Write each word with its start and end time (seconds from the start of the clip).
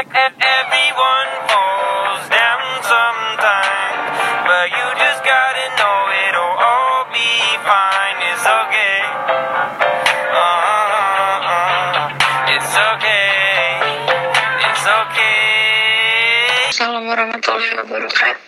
Everyone 0.00 1.28
falls 1.44 2.24
down 2.32 2.64
sometimes, 2.80 4.16
but 4.48 4.72
you 4.72 4.86
just 4.96 5.20
gotta 5.20 5.76
know 5.76 6.08
it'll 6.24 6.56
all 6.56 7.04
be 7.12 7.28
fine. 7.60 8.16
It's 8.32 8.46
okay. 8.48 9.04
Uh, 10.32 11.36
it's 12.48 12.72
okay. 12.96 13.76
It's 14.72 14.88
okay. 14.88 16.72
Assalamualaikum 16.72 17.12
warahmatullahi 17.12 17.84
wabarakatuh. 17.84 18.39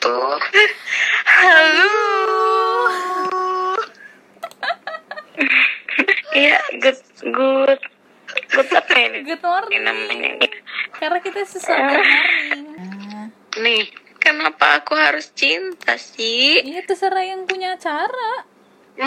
Kita 11.42 11.58
sesuatu. 11.58 11.98
Nah, 11.98 13.26
Nih, 13.58 13.90
kenapa 14.16 14.78
aku 14.78 14.94
harus 14.94 15.34
cinta 15.34 15.98
sih? 15.98 16.62
iya 16.62 16.86
terserah 16.86 17.18
yang 17.20 17.42
punya 17.44 17.74
acara. 17.74 18.46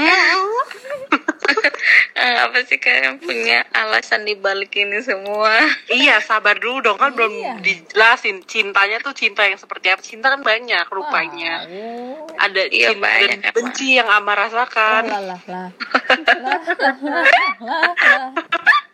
Eh, 2.16 2.36
apa 2.42 2.58
sih 2.64 2.76
kalian 2.76 3.20
punya 3.20 3.62
alasan 3.70 4.24
dibalik 4.24 4.74
ini 4.74 4.98
semua? 5.00 5.62
Iya, 5.86 6.18
sabar 6.20 6.58
dulu 6.58 6.82
dong 6.82 6.98
kan 6.98 7.14
belum 7.14 7.30
Iya. 7.30 7.54
dijelasin 7.62 8.42
cintanya 8.44 8.98
tuh 8.98 9.14
cinta 9.14 9.44
yang 9.44 9.56
seperti 9.56 9.88
apa. 9.90 10.02
Cinta 10.02 10.28
kan 10.28 10.42
banyak 10.42 10.86
rupanya. 10.90 11.68
Oh, 11.70 12.26
Ada 12.36 12.66
Iya, 12.66 12.92
cinta 12.92 13.04
banyak 13.04 13.30
dan 13.30 13.40
emang. 13.44 13.54
benci 13.54 13.88
yang 13.94 14.10
Ama 14.10 14.26
oh 14.26 14.34
rasakan. 14.34 15.04
lah 15.06 15.22
lah 15.24 15.42
lah. 15.46 15.68
Lah, 15.70 16.60
lah, 16.74 16.96
lah, 16.98 17.26
lah, 17.62 17.94
lah. 17.94 18.85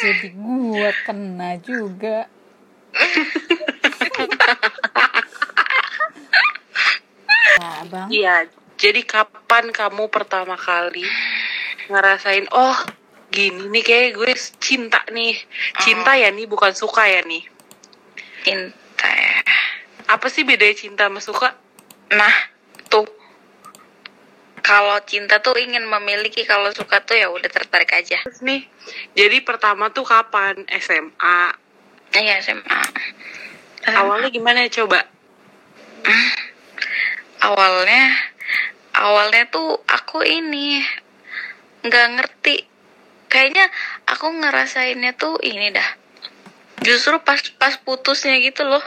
Jadi 0.00 0.28
gua 0.32 0.90
kena 1.04 1.60
juga. 1.60 2.28
Nah, 7.60 7.80
bang. 7.88 8.08
Iya, 8.08 8.48
jadi 8.80 9.04
kapan 9.04 9.72
kamu 9.76 10.08
pertama 10.08 10.56
kali 10.56 11.04
ngerasain 11.90 12.46
oh 12.54 12.78
gini 13.30 13.66
nih 13.70 13.84
kayak 13.84 14.16
gue 14.16 14.32
cinta 14.58 15.04
nih. 15.12 15.36
Cinta 15.82 16.16
ya 16.16 16.32
nih 16.32 16.48
bukan 16.48 16.72
suka 16.72 17.06
ya 17.06 17.20
nih. 17.26 17.44
Cinta 18.42 19.08
ya. 19.08 19.36
Apa 20.10 20.26
sih 20.32 20.42
bedanya 20.42 20.74
cinta 20.74 21.06
sama 21.06 21.20
suka? 21.22 21.54
Nah, 22.10 22.34
tuh. 22.90 23.19
Kalau 24.70 25.02
cinta 25.02 25.42
tuh 25.42 25.58
ingin 25.58 25.82
memiliki, 25.82 26.46
kalau 26.46 26.70
suka 26.70 27.02
tuh 27.02 27.18
ya 27.18 27.26
udah 27.26 27.50
tertarik 27.50 27.90
aja. 27.90 28.22
Terus 28.22 28.38
nih, 28.46 28.62
jadi 29.18 29.42
pertama 29.42 29.90
tuh 29.90 30.06
kapan? 30.06 30.62
SMA. 30.78 31.40
Iya, 32.14 32.38
SMA. 32.38 32.82
Awalnya 33.90 34.30
gimana 34.30 34.62
coba? 34.70 35.02
awalnya 37.40 38.04
awalnya 38.96 39.48
tuh 39.48 39.80
aku 39.88 40.24
ini 40.24 40.80
nggak 41.84 42.06
ngerti 42.20 42.56
kayaknya 43.32 43.68
aku 44.08 44.28
ngerasainnya 44.28 45.16
tuh 45.16 45.40
ini 45.40 45.72
dah 45.72 45.88
justru 46.84 47.16
pas 47.20 47.40
pas 47.56 47.76
putusnya 47.80 48.36
gitu 48.40 48.64
loh 48.64 48.84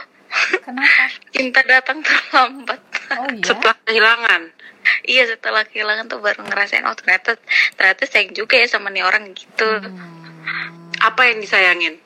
Kenapa? 0.62 1.06
cinta 1.34 1.62
datang 1.62 2.02
terlambat 2.02 2.82
Oh 3.12 3.28
iya. 3.28 3.44
Setelah 3.44 3.76
kehilangan. 3.84 4.42
Iya 5.04 5.24
setelah 5.28 5.64
kehilangan 5.66 6.08
tuh 6.08 6.20
baru 6.20 6.44
ngerasain 6.44 6.84
oh 6.84 6.96
ternyata 6.96 7.36
ternyata 7.76 8.02
sayang 8.08 8.32
juga 8.36 8.60
ya 8.60 8.66
sama 8.68 8.88
nih 8.92 9.04
orang 9.04 9.32
gitu 9.32 9.68
Hmm. 10.44 10.60
Apa 11.00 11.32
yang 11.32 11.40
disayangin? 11.40 12.04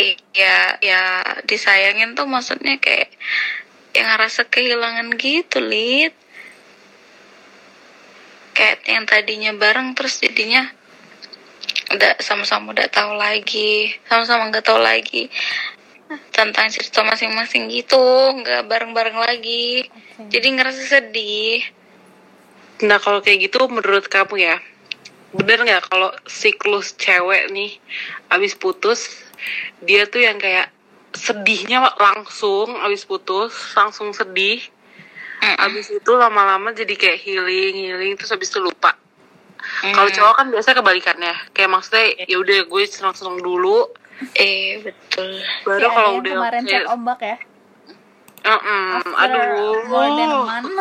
iya 0.00 0.80
ya 0.80 1.02
disayangin 1.44 2.16
tuh 2.16 2.24
maksudnya 2.24 2.80
kayak 2.80 3.12
yang 3.92 4.08
ngerasa 4.08 4.48
kehilangan 4.48 5.12
gitu 5.20 5.60
lid 5.60 6.16
kayak 8.56 8.84
yang 8.88 9.04
tadinya 9.04 9.52
bareng 9.52 9.92
terus 9.92 10.20
jadinya 10.20 10.64
udah 11.92 12.16
sama-sama 12.24 12.72
udah 12.72 12.88
tahu 12.88 13.12
lagi 13.20 13.92
sama-sama 14.08 14.48
nggak 14.48 14.64
tahu 14.64 14.80
lagi 14.80 15.28
tentang 16.32 16.68
cerita 16.72 17.04
masing-masing 17.04 17.68
gitu 17.70 18.00
nggak 18.38 18.66
bareng-bareng 18.68 19.18
lagi 19.18 19.86
Oke. 19.88 20.28
jadi 20.32 20.48
ngerasa 20.56 20.82
sedih 20.98 21.62
Nah 22.82 22.98
kalau 22.98 23.22
kayak 23.22 23.46
gitu 23.46 23.70
menurut 23.70 24.10
kamu 24.10 24.42
ya 24.42 24.56
Bener 25.30 25.62
nggak 25.62 25.86
kalau 25.86 26.10
siklus 26.26 26.98
cewek 26.98 27.46
nih 27.54 27.78
Abis 28.26 28.58
putus 28.58 29.22
Dia 29.86 30.10
tuh 30.10 30.26
yang 30.26 30.42
kayak 30.42 30.66
Sedihnya 31.14 31.94
langsung 31.94 32.74
Abis 32.82 33.06
putus 33.06 33.54
Langsung 33.78 34.10
sedih 34.10 34.58
Mm-mm. 35.42 35.62
Abis 35.62 35.94
itu 35.94 36.10
lama-lama 36.10 36.74
jadi 36.74 36.90
kayak 36.98 37.22
healing 37.22 37.74
Healing 37.86 38.18
Terus 38.18 38.34
abis 38.34 38.50
itu 38.50 38.58
lupa 38.58 38.98
Kalau 39.94 40.10
Mm. 40.10 40.16
cowok 40.18 40.34
kan 40.34 40.46
biasanya 40.50 40.76
kebalikannya 40.82 41.34
Kayak 41.54 41.70
maksudnya 41.70 42.04
ya 42.26 42.36
udah 42.42 42.58
gue 42.66 42.82
senang-senang 42.82 43.38
dulu 43.38 43.94
eh 44.36 44.80
betul. 44.82 45.30
Baru 45.66 45.78
Kayak 45.80 45.92
kalau 45.94 46.08
yang 46.08 46.20
udah 46.20 46.32
kemarin 46.34 46.62
kayak, 46.62 46.72
cek 46.72 46.92
ombak 46.92 47.20
ya. 47.20 47.36
"Mm-mm, 48.42 48.90
After 49.14 49.42
Aduh. 49.46 50.10
than 50.18 50.30
a 50.30 50.40
month. 50.42 50.72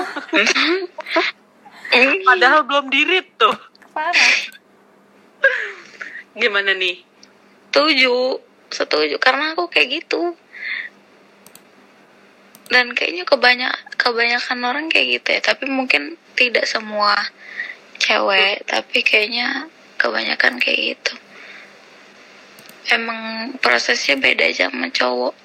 Padahal 2.25 2.61
belum 2.65 2.85
dirit 2.89 3.27
tuh. 3.37 3.57
Parah. 3.93 4.33
Gimana 6.33 6.71
nih? 6.73 7.03
setuju 7.71 8.39
setuju. 8.67 9.15
Karena 9.19 9.55
aku 9.55 9.71
kayak 9.71 10.03
gitu. 10.03 10.35
Dan 12.71 12.95
kayaknya 12.95 13.23
kebanyak 13.27 13.71
kebanyakan 13.95 14.59
orang 14.63 14.85
kayak 14.91 15.21
gitu 15.21 15.27
ya. 15.35 15.41
Tapi 15.43 15.67
mungkin 15.71 16.19
tidak 16.35 16.67
semua 16.67 17.15
cewek 18.01 18.65
tapi 18.65 19.05
kayaknya 19.05 19.69
kebanyakan 20.01 20.57
kayak 20.57 20.97
gitu 20.97 21.13
emang 22.89 23.53
prosesnya 23.61 24.17
beda 24.17 24.49
aja 24.49 24.67
sama 24.71 24.89
cowok 24.89 25.35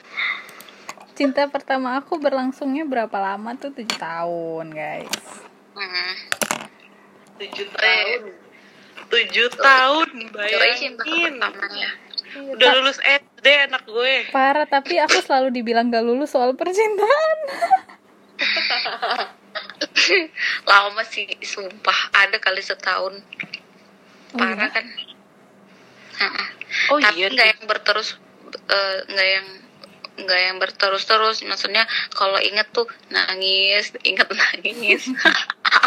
Cinta 1.16 1.48
pertama 1.48 1.96
aku 1.96 2.20
berlangsungnya 2.20 2.84
berapa 2.84 3.16
lama 3.16 3.56
tuh? 3.56 3.72
7 3.72 3.88
tahun, 3.96 4.68
guys. 4.68 5.08
hmm. 5.72 6.12
Tujuh 7.40 7.68
tahun 7.72 8.20
Tujuh 9.08 9.48
tahun 9.56 10.08
Bayangin 10.28 10.92
pertamanya 10.96 11.88
Udah 12.52 12.68
lulus 12.80 13.00
SD 13.00 13.46
anak 13.68 13.88
gue 13.88 14.28
Parah, 14.28 14.68
tapi 14.68 15.00
aku 15.00 15.20
selalu 15.24 15.56
dibilang 15.56 15.88
gak 15.88 16.04
lulus 16.04 16.36
soal 16.36 16.52
percintaan. 16.52 17.38
lama 20.68 21.02
sih 21.08 21.24
sumpah 21.40 22.12
ada 22.12 22.36
kali 22.36 22.60
setahun 22.60 23.24
parah 24.36 24.68
kan 24.68 24.84
Ha-ha. 24.84 25.05
Oh 26.90 26.98
tapi 26.98 27.22
iya 27.22 27.28
nggak 27.30 27.48
yang 27.56 27.62
berterus 27.70 28.18
eh, 28.68 28.96
nggak 29.06 29.28
yang 29.28 29.46
nggak 30.16 30.40
yang 30.40 30.56
berterus-terus. 30.56 31.44
Maksudnya 31.44 31.84
kalau 32.16 32.40
inget 32.40 32.68
tuh 32.72 32.88
nangis 33.12 33.92
inget 34.02 34.28
nangis. 34.32 35.12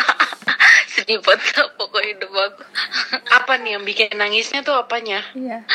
Sedih 0.94 1.22
banget 1.22 1.68
pokoknya 1.78 2.08
hidup 2.14 2.32
aku. 2.34 2.64
Apa 3.42 3.58
nih 3.62 3.78
yang 3.78 3.84
bikin 3.86 4.14
nangisnya 4.18 4.62
tuh 4.62 4.78
apanya? 4.78 5.26
Iya. 5.34 5.66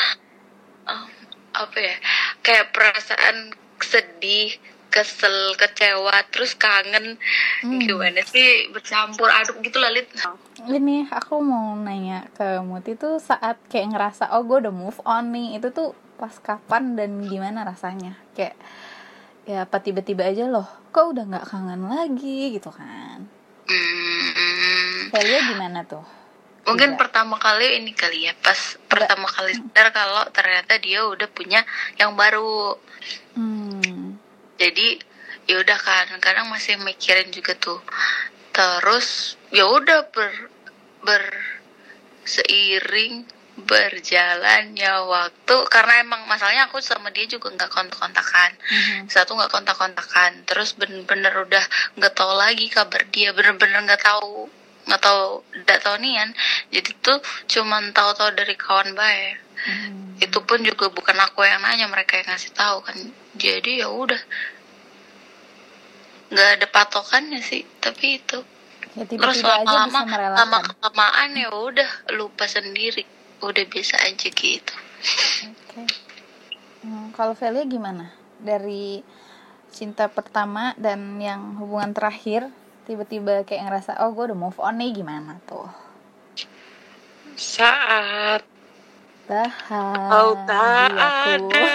Em, 0.85 1.07
apa 1.55 1.79
ya? 1.79 1.97
Kayak 2.43 2.75
perasaan 2.75 3.55
sedih 3.79 4.59
kesel 4.95 5.59
kecewa 5.59 6.15
terus 6.31 6.55
kangen. 6.55 7.19
Hmm. 7.67 7.83
gimana 7.83 8.23
sih 8.23 8.71
bercampur 8.71 9.27
aduk 9.27 9.59
gitu 9.67 9.83
lah 9.83 9.91
Lid. 9.91 10.07
Ini 10.71 11.11
aku 11.11 11.43
mau 11.43 11.75
nanya 11.75 12.31
ke 12.39 12.63
Muti 12.63 12.95
tuh 12.95 13.19
saat 13.19 13.59
kayak 13.67 13.91
ngerasa 13.91 14.31
oh 14.39 14.47
gue 14.47 14.63
udah 14.63 14.75
move 14.75 15.03
on 15.03 15.35
nih 15.35 15.59
itu 15.59 15.75
tuh 15.75 15.99
pas 16.15 16.31
kapan 16.39 16.95
dan 16.95 17.27
gimana 17.27 17.67
rasanya? 17.67 18.15
Kayak 18.39 18.55
ya 19.45 19.67
apa 19.67 19.83
tiba-tiba 19.83 20.25
aja 20.25 20.47
loh 20.47 20.65
kok 20.95 21.11
udah 21.11 21.27
nggak 21.27 21.47
kangen 21.51 21.91
lagi? 21.91 22.55
gitu 22.55 22.71
kan. 22.71 23.27
Hmm, 23.67 25.11
Celia 25.11 25.41
gimana 25.51 25.83
tuh? 25.83 26.07
Mungkin 26.65 26.97
Tidak. 26.97 27.01
pertama 27.01 27.37
kali 27.37 27.83
ini 27.83 27.93
kali 27.93 28.31
ya 28.31 28.33
pas 28.41 28.79
pertama 28.89 29.29
kali 29.29 29.53
sadar 29.53 29.93
kalau 29.93 30.25
ternyata 30.33 30.81
dia 30.81 31.03
udah 31.05 31.29
punya 31.29 31.67
yang 31.99 32.15
baru. 32.15 32.79
Hmm 33.37 33.94
jadi 34.65 34.97
ya 35.45 35.61
udah 35.61 35.77
kan 35.77 36.09
kadang 36.25 36.49
masih 36.49 36.81
mikirin 36.81 37.29
juga 37.29 37.53
tuh. 37.61 37.85
Terus 38.57 39.37
ya 39.53 39.69
udah 39.69 40.09
ber 40.09 40.33
ber 41.05 41.25
seiring 42.25 43.29
berjalannya 43.55 44.93
waktu 45.07 45.57
karena 45.71 46.03
emang 46.03 46.27
masalahnya 46.27 46.67
aku 46.67 46.81
sama 46.83 47.13
dia 47.13 47.29
juga 47.29 47.53
nggak 47.53 47.71
kontak-kontakan. 47.71 48.51
Mhm. 48.57 49.07
satu 49.13 49.37
nggak 49.37 49.53
kontak-kontakan 49.53 50.49
terus 50.49 50.75
bener-bener 50.75 51.31
udah 51.31 51.65
nggak 52.01 52.13
tahu 52.17 52.33
lagi 52.35 52.67
kabar 52.73 53.05
dia 53.15 53.31
bener-bener 53.37 53.85
nggak 53.85 54.03
tahu 54.03 54.49
nggak 54.89 55.01
tahu 55.01 55.45
nggak 55.65 55.81
tahu 55.81 55.97
nian 56.03 56.35
jadi 56.75 56.91
tuh 56.99 57.23
cuman 57.47 57.95
tahu-tahu 57.95 58.35
dari 58.35 58.57
kawan 58.59 58.91
baik 58.97 59.45
Hmm. 59.65 60.21
itu 60.21 60.39
pun 60.45 60.61
juga 60.61 60.93
bukan 60.93 61.17
aku 61.25 61.41
yang 61.41 61.63
nanya 61.65 61.89
mereka 61.89 62.21
yang 62.21 62.29
ngasih 62.29 62.53
tahu 62.53 62.85
kan. 62.85 62.99
Jadi 63.41 63.81
ya 63.81 63.89
udah 63.89 64.21
nggak 66.35 66.51
ada 66.59 66.67
patokannya 66.67 67.39
sih 67.39 67.63
tapi 67.79 68.19
itu 68.19 68.43
ya 68.99 69.07
terus 69.07 69.39
tiba-tiba 69.39 69.63
aja 69.63 69.87
bisa 69.87 70.03
lama-lama 70.03 70.35
lama 70.35 70.59
kelamaan 70.67 71.31
ya 71.39 71.49
udah 71.55 71.91
lupa 72.19 72.51
sendiri 72.51 73.07
udah 73.39 73.65
biasa 73.71 74.03
aja 74.03 74.29
gitu 74.35 74.75
Oke. 75.05 75.85
Hmm, 76.81 77.13
kalau 77.13 77.37
Velia 77.37 77.65
gimana? 77.69 78.09
Dari 78.41 79.05
cinta 79.69 80.09
pertama 80.09 80.73
dan 80.81 81.21
yang 81.21 81.61
hubungan 81.61 81.93
terakhir 81.93 82.49
tiba-tiba 82.89 83.43
kayak 83.49 83.69
ngerasa 83.69 84.01
oh 84.05 84.13
gue 84.13 84.33
udah 84.33 84.39
move 84.39 84.59
on 84.61 84.81
nih 84.81 84.97
gimana 84.97 85.41
tuh? 85.45 85.69
Saat 87.37 88.47
Tahan. 89.25 90.09
kau 90.13 90.31
tak 90.45 90.93
ada 90.93 91.69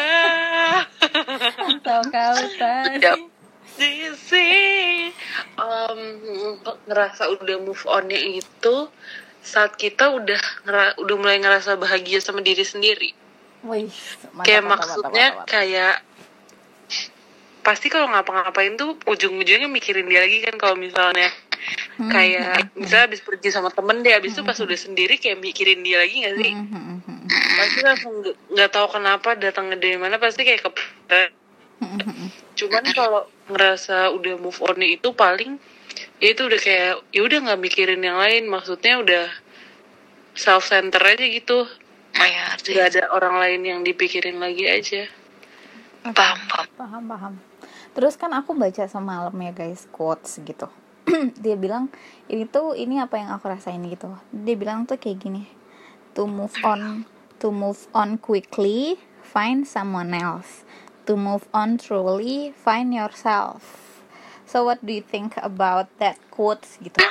Atau 1.66 2.02
kau 2.14 2.40
tadi. 2.62 2.98
Udah. 3.02 3.19
Di 3.80 3.92
sini. 4.14 5.10
Em, 5.56 6.02
ngerasa 6.86 7.32
udah 7.32 7.58
move 7.58 7.84
onnya 7.88 8.20
itu 8.20 8.76
saat 9.40 9.80
kita 9.80 10.12
udah 10.12 10.40
udah 11.00 11.16
mulai 11.16 11.40
ngerasa 11.40 11.80
bahagia 11.80 12.20
sama 12.20 12.44
diri 12.44 12.62
sendiri. 12.62 13.10
Wih, 13.64 13.88
mantap, 14.36 14.44
kayak 14.44 14.64
mantap, 14.64 14.80
maksudnya 14.86 15.28
mantap, 15.32 15.40
mantap. 15.40 15.48
kayak 15.48 15.96
pasti 17.60 17.88
kalau 17.88 18.08
ngapa-ngapain 18.10 18.74
tuh 18.76 18.96
ujung-ujungnya 19.04 19.68
mikirin 19.68 20.08
dia 20.08 20.24
lagi 20.24 20.42
kan 20.42 20.56
kalau 20.58 20.76
misalnya 20.76 21.30
Hmm, 22.00 22.08
kayak 22.08 22.72
misalnya 22.72 23.12
habis 23.12 23.20
pergi 23.20 23.52
sama 23.52 23.68
temen 23.68 24.00
deh 24.00 24.16
habis 24.16 24.32
itu 24.32 24.48
pas 24.48 24.56
udah 24.56 24.80
sendiri 24.80 25.20
kayak 25.20 25.44
mikirin 25.44 25.84
dia 25.84 26.00
lagi 26.00 26.24
gak 26.24 26.40
sih 26.40 26.52
Hmm, 26.56 26.72
hmm, 26.72 26.84
hmm, 27.04 27.20
hmm, 27.20 27.28
pasti 27.60 27.80
langsung 27.84 28.14
nggak- 28.24 28.72
tahu 28.72 28.88
kenapa 28.96 29.36
datangnya 29.36 29.76
dari 29.76 30.00
mana 30.00 30.16
pasti 30.16 30.48
kayak 30.48 30.64
ke 30.64 30.72
hmm, 30.72 30.80
hmm, 31.12 31.28
hmm. 31.28 31.49
Cuman 32.60 32.84
kalau 32.92 33.24
ngerasa 33.48 34.12
udah 34.12 34.36
move 34.36 34.60
on 34.64 34.84
itu 34.84 35.16
paling 35.16 35.56
ya 36.20 36.36
itu 36.36 36.44
udah 36.44 36.60
kayak 36.60 36.94
ya 37.16 37.22
udah 37.24 37.38
nggak 37.50 37.62
mikirin 37.62 38.04
yang 38.04 38.20
lain. 38.20 38.52
Maksudnya 38.52 39.00
udah 39.00 39.26
self 40.36 40.68
center 40.68 41.00
aja 41.00 41.26
gitu. 41.26 41.66
Oh 42.20 42.28
ya, 42.28 42.58
nggak 42.60 42.88
ada 42.96 43.04
orang 43.16 43.40
lain 43.40 43.62
yang 43.64 43.80
dipikirin 43.86 44.42
lagi 44.42 44.68
aja. 44.68 45.08
Paham 46.04 46.40
paham. 46.48 46.68
Paham 46.76 47.04
paham. 47.08 47.34
Terus 47.96 48.16
kan 48.16 48.32
aku 48.36 48.56
baca 48.56 48.86
semalam 48.88 49.36
ya 49.36 49.52
guys 49.56 49.88
quotes 49.92 50.40
gitu. 50.44 50.68
Dia 51.44 51.56
bilang 51.56 51.88
ini 52.28 52.44
tuh 52.44 52.76
ini 52.76 53.00
apa 53.00 53.18
yang 53.18 53.32
aku 53.32 53.48
rasain 53.48 53.82
gitu. 53.88 54.12
Dia 54.36 54.56
bilang 54.60 54.84
tuh 54.84 55.00
kayak 55.00 55.20
gini 55.20 55.60
to 56.20 56.26
move 56.26 56.54
on 56.66 57.06
to 57.40 57.48
move 57.54 57.88
on 57.96 58.18
quickly 58.18 58.98
find 59.24 59.64
someone 59.64 60.12
else 60.12 60.68
to 61.10 61.18
move 61.18 61.50
on 61.50 61.82
truly 61.82 62.54
find 62.54 62.94
yourself. 62.94 63.90
So 64.46 64.62
what 64.62 64.86
do 64.86 64.94
you 64.94 65.02
think 65.02 65.34
about 65.42 65.90
that 65.98 66.22
quotes 66.30 66.78
gitu? 66.86 67.02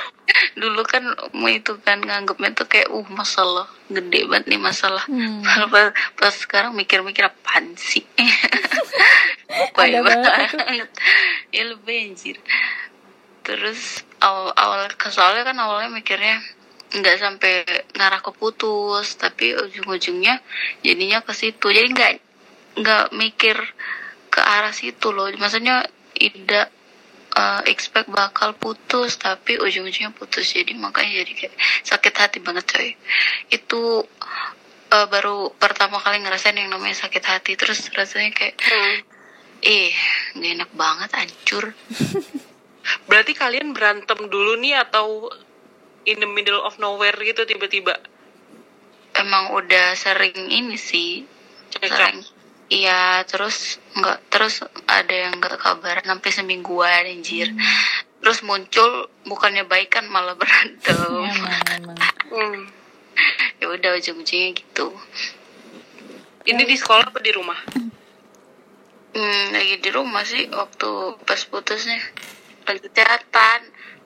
Dulu 0.55 0.87
kan 0.87 1.03
itu 1.51 1.75
kan 1.83 1.99
nganggapnya 1.99 2.55
tuh 2.55 2.67
kayak 2.71 2.87
uh 2.95 3.07
masalah. 3.11 3.67
Gede 3.91 4.23
banget 4.23 4.55
nih 4.55 4.59
masalah. 4.59 5.03
Hmm. 5.03 5.43
pas, 5.43 5.91
pas 6.15 6.31
sekarang 6.31 6.71
mikir-mikir 6.79 7.27
apaan 7.27 7.75
sih? 7.75 8.07
Ada 9.75 9.99
banget 9.99 10.31
banget. 10.55 10.89
Ya 11.51 11.63
lebih 11.67 12.15
anjir. 12.15 12.39
Terus 13.43 14.03
awal 14.23 14.55
awal 14.55 14.87
soalnya 15.11 15.43
kan 15.43 15.59
awalnya 15.59 15.91
mikirnya 15.91 16.39
nggak 16.89 17.15
sampai 17.19 17.67
ngarah 17.99 18.19
ke 18.23 18.31
putus 18.31 19.15
tapi 19.19 19.55
ujung-ujungnya 19.59 20.39
jadinya 20.83 21.19
ke 21.23 21.31
situ. 21.35 21.67
Jadi 21.71 21.87
nggak 21.91 22.28
nggak 22.79 23.11
mikir 23.15 23.57
ke 24.31 24.41
arah 24.41 24.71
situ 24.71 25.11
loh. 25.11 25.27
Maksudnya 25.35 25.85
tidak 26.15 26.71
uh, 27.35 27.61
expect 27.67 28.07
bakal 28.09 28.55
putus 28.55 29.19
tapi 29.19 29.59
ujung-ujungnya 29.59 30.15
putus. 30.15 30.55
Jadi 30.55 30.73
makanya 30.75 31.23
jadi 31.23 31.31
kayak 31.35 31.55
sakit 31.85 32.13
hati 32.15 32.37
banget 32.39 32.65
coy. 32.69 32.89
Itu 33.51 34.05
uh, 34.89 35.07
baru 35.11 35.53
pertama 35.55 35.99
kali 35.99 36.23
ngerasain 36.23 36.55
yang 36.55 36.71
namanya 36.71 37.05
sakit 37.05 37.23
hati. 37.25 37.59
Terus 37.59 37.91
rasanya 37.91 38.31
kayak 38.33 38.55
eh 39.59 39.91
nggak 40.39 40.51
enak 40.55 40.71
banget 40.73 41.09
hancur. 41.15 41.65
Berarti 43.11 43.35
kalian 43.35 43.75
berantem 43.75 44.31
dulu 44.31 44.55
nih 44.57 44.81
atau 44.81 45.29
in 46.07 46.17
the 46.23 46.29
middle 46.29 46.63
of 46.63 46.79
nowhere 46.79 47.19
gitu 47.21 47.43
tiba-tiba? 47.43 47.99
emang 49.19 49.51
udah 49.57 49.97
sering 49.99 50.47
ini 50.47 50.79
sih. 50.79 51.27
Cekcok. 51.69 51.91
sering 51.91 52.38
iya 52.69 53.25
terus 53.25 53.81
nggak 53.97 54.29
terus 54.29 54.61
ada 54.85 55.13
yang 55.13 55.41
nggak 55.41 55.57
kabaran 55.57 56.05
sampai 56.05 56.29
semingguan 56.29 57.09
anjir. 57.09 57.49
Terus 58.19 58.45
muncul 58.45 59.09
bukannya 59.25 59.65
baikan 59.65 60.05
malah 60.07 60.37
berantem. 60.37 60.95
Emang 60.95 61.57
Hmm. 62.29 62.69
ya 63.59 63.65
udah 63.73 63.97
ujung-ujungnya 63.97 64.53
gitu. 64.53 64.93
Ini 66.45 66.61
di 66.61 66.75
sekolah 66.77 67.09
apa 67.09 67.19
di 67.19 67.33
rumah? 67.33 67.57
hmm, 69.09 69.45
lagi 69.51 69.75
di 69.81 69.89
rumah 69.89 70.21
sih 70.21 70.45
waktu 70.53 71.17
pas 71.25 71.41
putusnya. 71.49 71.97
Lagi 72.69 72.85
catatan. 72.93 73.61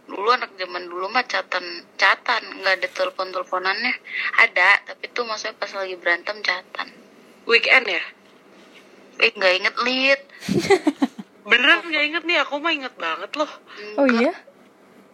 Dulu 0.07 0.29
anak 0.31 0.55
zaman 0.55 0.87
dulu 0.87 1.11
mah 1.11 1.27
catatan 1.27 1.83
catatan. 1.99 2.63
Nggak 2.63 2.73
ada 2.79 2.87
telepon 2.95 3.27
teleponannya 3.35 3.93
ada 4.39 4.69
tapi 4.87 5.11
tuh 5.11 5.27
maksudnya 5.27 5.59
pas 5.59 5.71
lagi 5.75 5.95
berantem 5.99 6.39
catatan. 6.39 6.87
Weekend 7.43 7.91
ya? 7.91 8.03
Eh 9.21 9.31
nggak 9.33 9.53
inget 9.59 9.75
lit 9.85 10.21
Beneran 11.43 11.83
gak 11.91 12.05
inget 12.07 12.23
nih, 12.23 12.39
aku 12.39 12.55
mah 12.63 12.71
inget 12.71 12.95
banget 12.95 13.31
loh. 13.35 13.51
oh 13.99 14.07
iya 14.07 14.31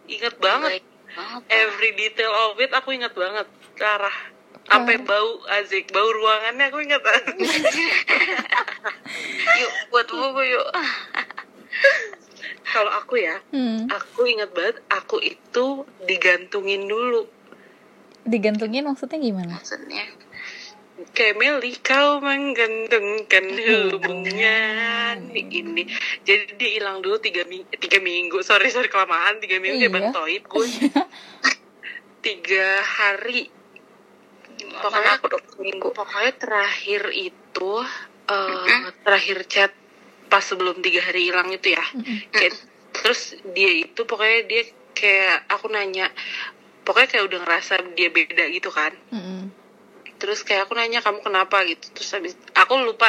Inget 0.06 0.38
banget. 0.38 0.82
Nggak 0.82 1.42
Every 1.50 1.90
detail 1.98 2.30
of 2.30 2.54
it 2.62 2.70
aku 2.70 2.94
inget 2.94 3.10
banget. 3.18 3.50
Cara 3.74 4.14
sampai 4.70 5.02
bau 5.02 5.42
azik, 5.50 5.90
bau 5.90 6.06
ruangannya 6.06 6.70
aku 6.70 6.78
inget 6.86 7.02
banget. 7.02 7.34
yuk 9.58 9.72
buat 9.90 10.06
buku 10.06 10.42
yuk 10.54 10.66
Kalau 12.70 12.92
aku 13.02 13.18
ya, 13.18 13.42
hmm. 13.50 13.90
aku 13.90 14.30
inget 14.30 14.54
banget 14.54 14.78
aku 14.86 15.18
itu 15.18 15.82
digantungin 16.06 16.86
dulu. 16.86 17.26
digantungin 18.20 18.84
maksudnya 18.84 19.16
gimana 19.16 19.58
maksudnya 19.58 20.04
Kayak 21.16 21.36
Meli, 21.40 21.72
kau 21.80 22.20
menggantungkan 22.20 23.44
hubungan 23.94 25.16
ini. 25.32 25.84
Jadi 26.24 26.44
dia 26.60 26.70
hilang 26.76 27.00
dulu 27.00 27.16
tiga, 27.18 27.44
ming 27.48 27.64
tiga 27.80 27.98
minggu. 28.04 28.44
Sorry, 28.44 28.68
sorry 28.68 28.92
kelamaan. 28.92 29.40
Tiga 29.40 29.56
minggu 29.60 29.80
dia 29.80 29.88
Iya. 29.88 29.94
bantoid 29.96 30.42
gue. 30.44 30.66
tiga 32.20 32.68
hari. 32.84 33.48
Pokoknya 34.60 35.12
aku 35.18 35.26
minggu 35.64 35.88
Pokoknya 35.96 36.32
terakhir 36.36 37.02
itu, 37.16 37.72
eh, 38.28 38.80
terakhir 39.02 39.38
chat 39.48 39.72
pas 40.30 40.44
sebelum 40.44 40.78
tiga 40.84 41.00
hari 41.02 41.32
hilang 41.32 41.48
itu 41.50 41.74
ya. 41.74 41.84
Kayak, 42.30 42.54
terus 42.94 43.34
dia 43.56 43.72
itu 43.82 44.04
pokoknya 44.04 44.40
dia 44.46 44.62
kayak 44.94 45.48
aku 45.48 45.66
nanya, 45.72 46.12
pokoknya 46.84 47.08
kayak 47.08 47.24
udah 47.26 47.38
ngerasa 47.42 47.74
dia 47.96 48.12
beda 48.12 48.46
gitu 48.52 48.70
kan. 48.70 48.92
Terus 50.20 50.44
kayak 50.44 50.68
aku 50.68 50.76
nanya 50.76 51.00
kamu 51.00 51.24
kenapa? 51.24 51.64
gitu. 51.64 51.88
Terus 51.96 52.10
habis 52.12 52.32
aku 52.52 52.76
lupa 52.84 53.08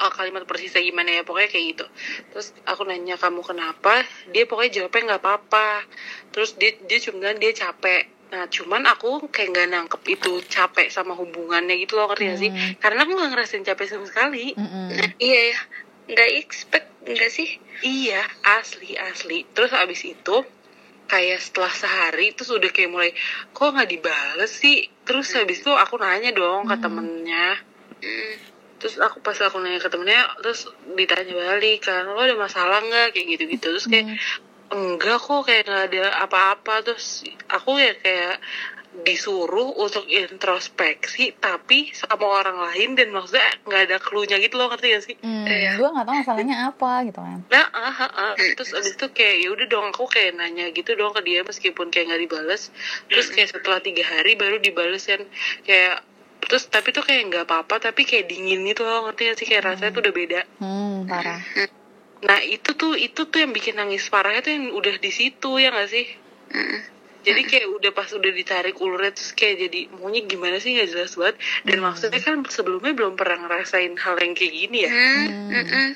uh, 0.00 0.12
kalimat 0.16 0.48
persisnya 0.48 0.80
gimana 0.80 1.20
ya 1.20 1.22
pokoknya 1.22 1.48
kayak 1.52 1.64
gitu. 1.76 1.86
Terus 2.32 2.56
aku 2.64 2.88
nanya 2.88 3.20
kamu 3.20 3.44
kenapa? 3.44 4.02
Dia 4.32 4.48
pokoknya 4.48 4.82
jawabnya 4.82 5.14
nggak 5.14 5.22
apa-apa. 5.22 5.84
Terus 6.32 6.56
dia 6.56 6.74
dia 6.80 6.98
cuma 7.04 7.36
dia 7.36 7.52
capek. 7.52 8.08
Nah 8.32 8.44
cuman 8.48 8.82
aku 8.88 9.28
kayak 9.28 9.48
nggak 9.52 9.68
nangkep 9.68 10.02
itu 10.08 10.32
capek 10.48 10.88
sama 10.88 11.12
hubungannya 11.16 11.76
gitu 11.80 11.96
loh 11.96 12.12
ngerti 12.12 12.24
gak 12.28 12.40
sih? 12.40 12.50
Hmm. 12.52 12.72
karena 12.76 12.98
aku 13.08 13.12
nggak 13.16 13.30
ngerasain 13.32 13.64
capek 13.64 13.86
sama 13.88 14.04
sekali. 14.08 14.52
Mm-mm. 14.56 14.88
iya 15.20 15.40
ya 15.52 15.60
nggak 16.08 16.30
expect 16.40 16.88
nggak 17.04 17.30
sih? 17.32 17.60
Iya. 17.84 18.24
Asli 18.44 18.96
asli. 18.96 19.44
Terus 19.52 19.72
abis 19.76 20.00
itu 20.08 20.36
kayak 21.08 21.40
setelah 21.40 21.72
sehari 21.72 22.36
terus 22.36 22.52
udah 22.52 22.68
kayak 22.68 22.92
mulai 22.92 23.10
kok 23.56 23.72
nggak 23.72 23.88
dibales 23.88 24.52
sih? 24.52 24.86
Terus 25.08 25.32
habis 25.34 25.64
itu 25.64 25.72
aku 25.72 25.96
nanya 25.96 26.30
dong 26.36 26.68
ke 26.68 26.76
temennya. 26.78 27.58
Hmm. 27.98 28.36
terus 28.78 28.94
aku 29.02 29.18
pas 29.18 29.34
aku 29.42 29.58
nanya 29.58 29.82
ke 29.82 29.90
temennya 29.90 30.38
terus 30.38 30.70
ditanya 30.94 31.34
balik 31.34 31.82
kan 31.82 32.06
lo 32.06 32.20
ada 32.20 32.38
masalah 32.38 32.78
nggak? 32.78 33.16
Kayak 33.16 33.26
gitu 33.34 33.44
gitu 33.50 33.66
terus 33.74 33.86
kayak 33.90 34.06
enggak 34.68 35.18
kok 35.18 35.42
kayak 35.48 35.64
nggak 35.66 35.84
ada 35.90 36.04
apa-apa. 36.28 36.74
Terus 36.86 37.24
aku 37.48 37.80
ya 37.80 37.96
kayak 37.98 38.38
disuruh 38.98 39.74
untuk 39.74 40.04
introspeksi 40.06 41.34
tapi 41.34 41.90
sama 41.92 42.24
orang 42.24 42.58
lain 42.58 42.94
dan 42.94 43.10
maksudnya 43.10 43.46
nggak 43.62 43.82
ada 43.86 43.96
clue-nya 43.98 44.36
gitu 44.38 44.56
loh 44.56 44.68
ngerti 44.68 44.86
gak 44.90 45.04
sih 45.04 45.16
Hmm, 45.18 45.46
Iya. 45.46 45.76
gue 45.76 45.88
nggak 45.88 46.04
tahu 46.04 46.16
masalahnya 46.18 46.56
apa 46.66 46.90
gitu 47.04 47.20
kan 47.20 47.38
Nah, 47.48 47.66
ah, 47.70 47.88
ah, 47.96 48.10
ah. 48.10 48.32
terus 48.34 48.70
abis 48.70 48.94
itu 48.94 49.06
kayak 49.08 49.36
ya 49.40 49.48
udah 49.50 49.66
dong 49.66 49.86
aku 49.88 50.04
kayak 50.06 50.34
nanya 50.34 50.68
gitu 50.70 50.92
dong 50.92 51.10
ke 51.10 51.22
dia 51.22 51.40
meskipun 51.40 51.88
kayak 51.88 52.08
nggak 52.08 52.22
dibales. 52.24 52.68
Terus 53.06 53.26
kayak 53.28 53.48
setelah 53.50 53.78
tiga 53.78 54.04
hari 54.04 54.34
baru 54.34 54.58
dibales 54.58 55.02
kan 55.02 55.22
kayak 55.62 56.04
terus 56.38 56.66
tapi 56.66 56.90
tuh 56.90 57.02
kayak 57.02 57.28
nggak 57.28 57.44
apa-apa 57.44 57.80
tapi 57.82 58.02
kayak 58.02 58.26
dingin 58.26 58.64
gitu 58.64 58.80
loh 58.80 59.04
ngerti 59.04 59.22
gak 59.26 59.36
sih 59.36 59.46
kayak 59.46 59.62
rasanya 59.66 59.90
tuh 59.90 60.00
udah 60.00 60.14
beda 60.14 60.40
hmm 60.58 60.96
parah 61.04 61.40
nah 62.18 62.38
itu 62.40 62.70
tuh 62.72 62.94
itu 62.94 63.20
tuh 63.24 63.38
yang 63.38 63.52
bikin 63.52 63.74
nangis 63.74 64.06
parahnya 64.06 64.40
tuh 64.40 64.50
yang 64.50 64.72
udah 64.72 64.94
di 64.96 65.10
situ 65.10 65.50
ya 65.56 65.70
gak 65.70 65.86
sih. 65.86 66.06
Jadi 67.28 67.42
kayak 67.44 67.66
udah 67.70 67.90
pas 67.92 68.08
udah 68.08 68.32
ditarik 68.32 68.76
ulurnya 68.76 69.12
terus 69.12 69.30
kayak 69.32 69.56
jadi 69.60 69.80
maunya 69.92 70.24
gimana 70.24 70.56
sih 70.56 70.72
nggak 70.72 70.88
jelas 70.88 71.12
banget 71.12 71.36
dan 71.62 71.78
maksudnya 71.80 72.20
kan 72.20 72.40
sebelumnya 72.44 72.92
belum 72.92 73.14
pernah 73.14 73.38
ngerasain 73.42 73.92
hal 73.94 74.16
yang 74.16 74.32
kayak 74.32 74.52
gini 74.54 74.78
ya 74.82 74.90
Hmm, 74.90 75.28
mm-mm. 75.50 75.88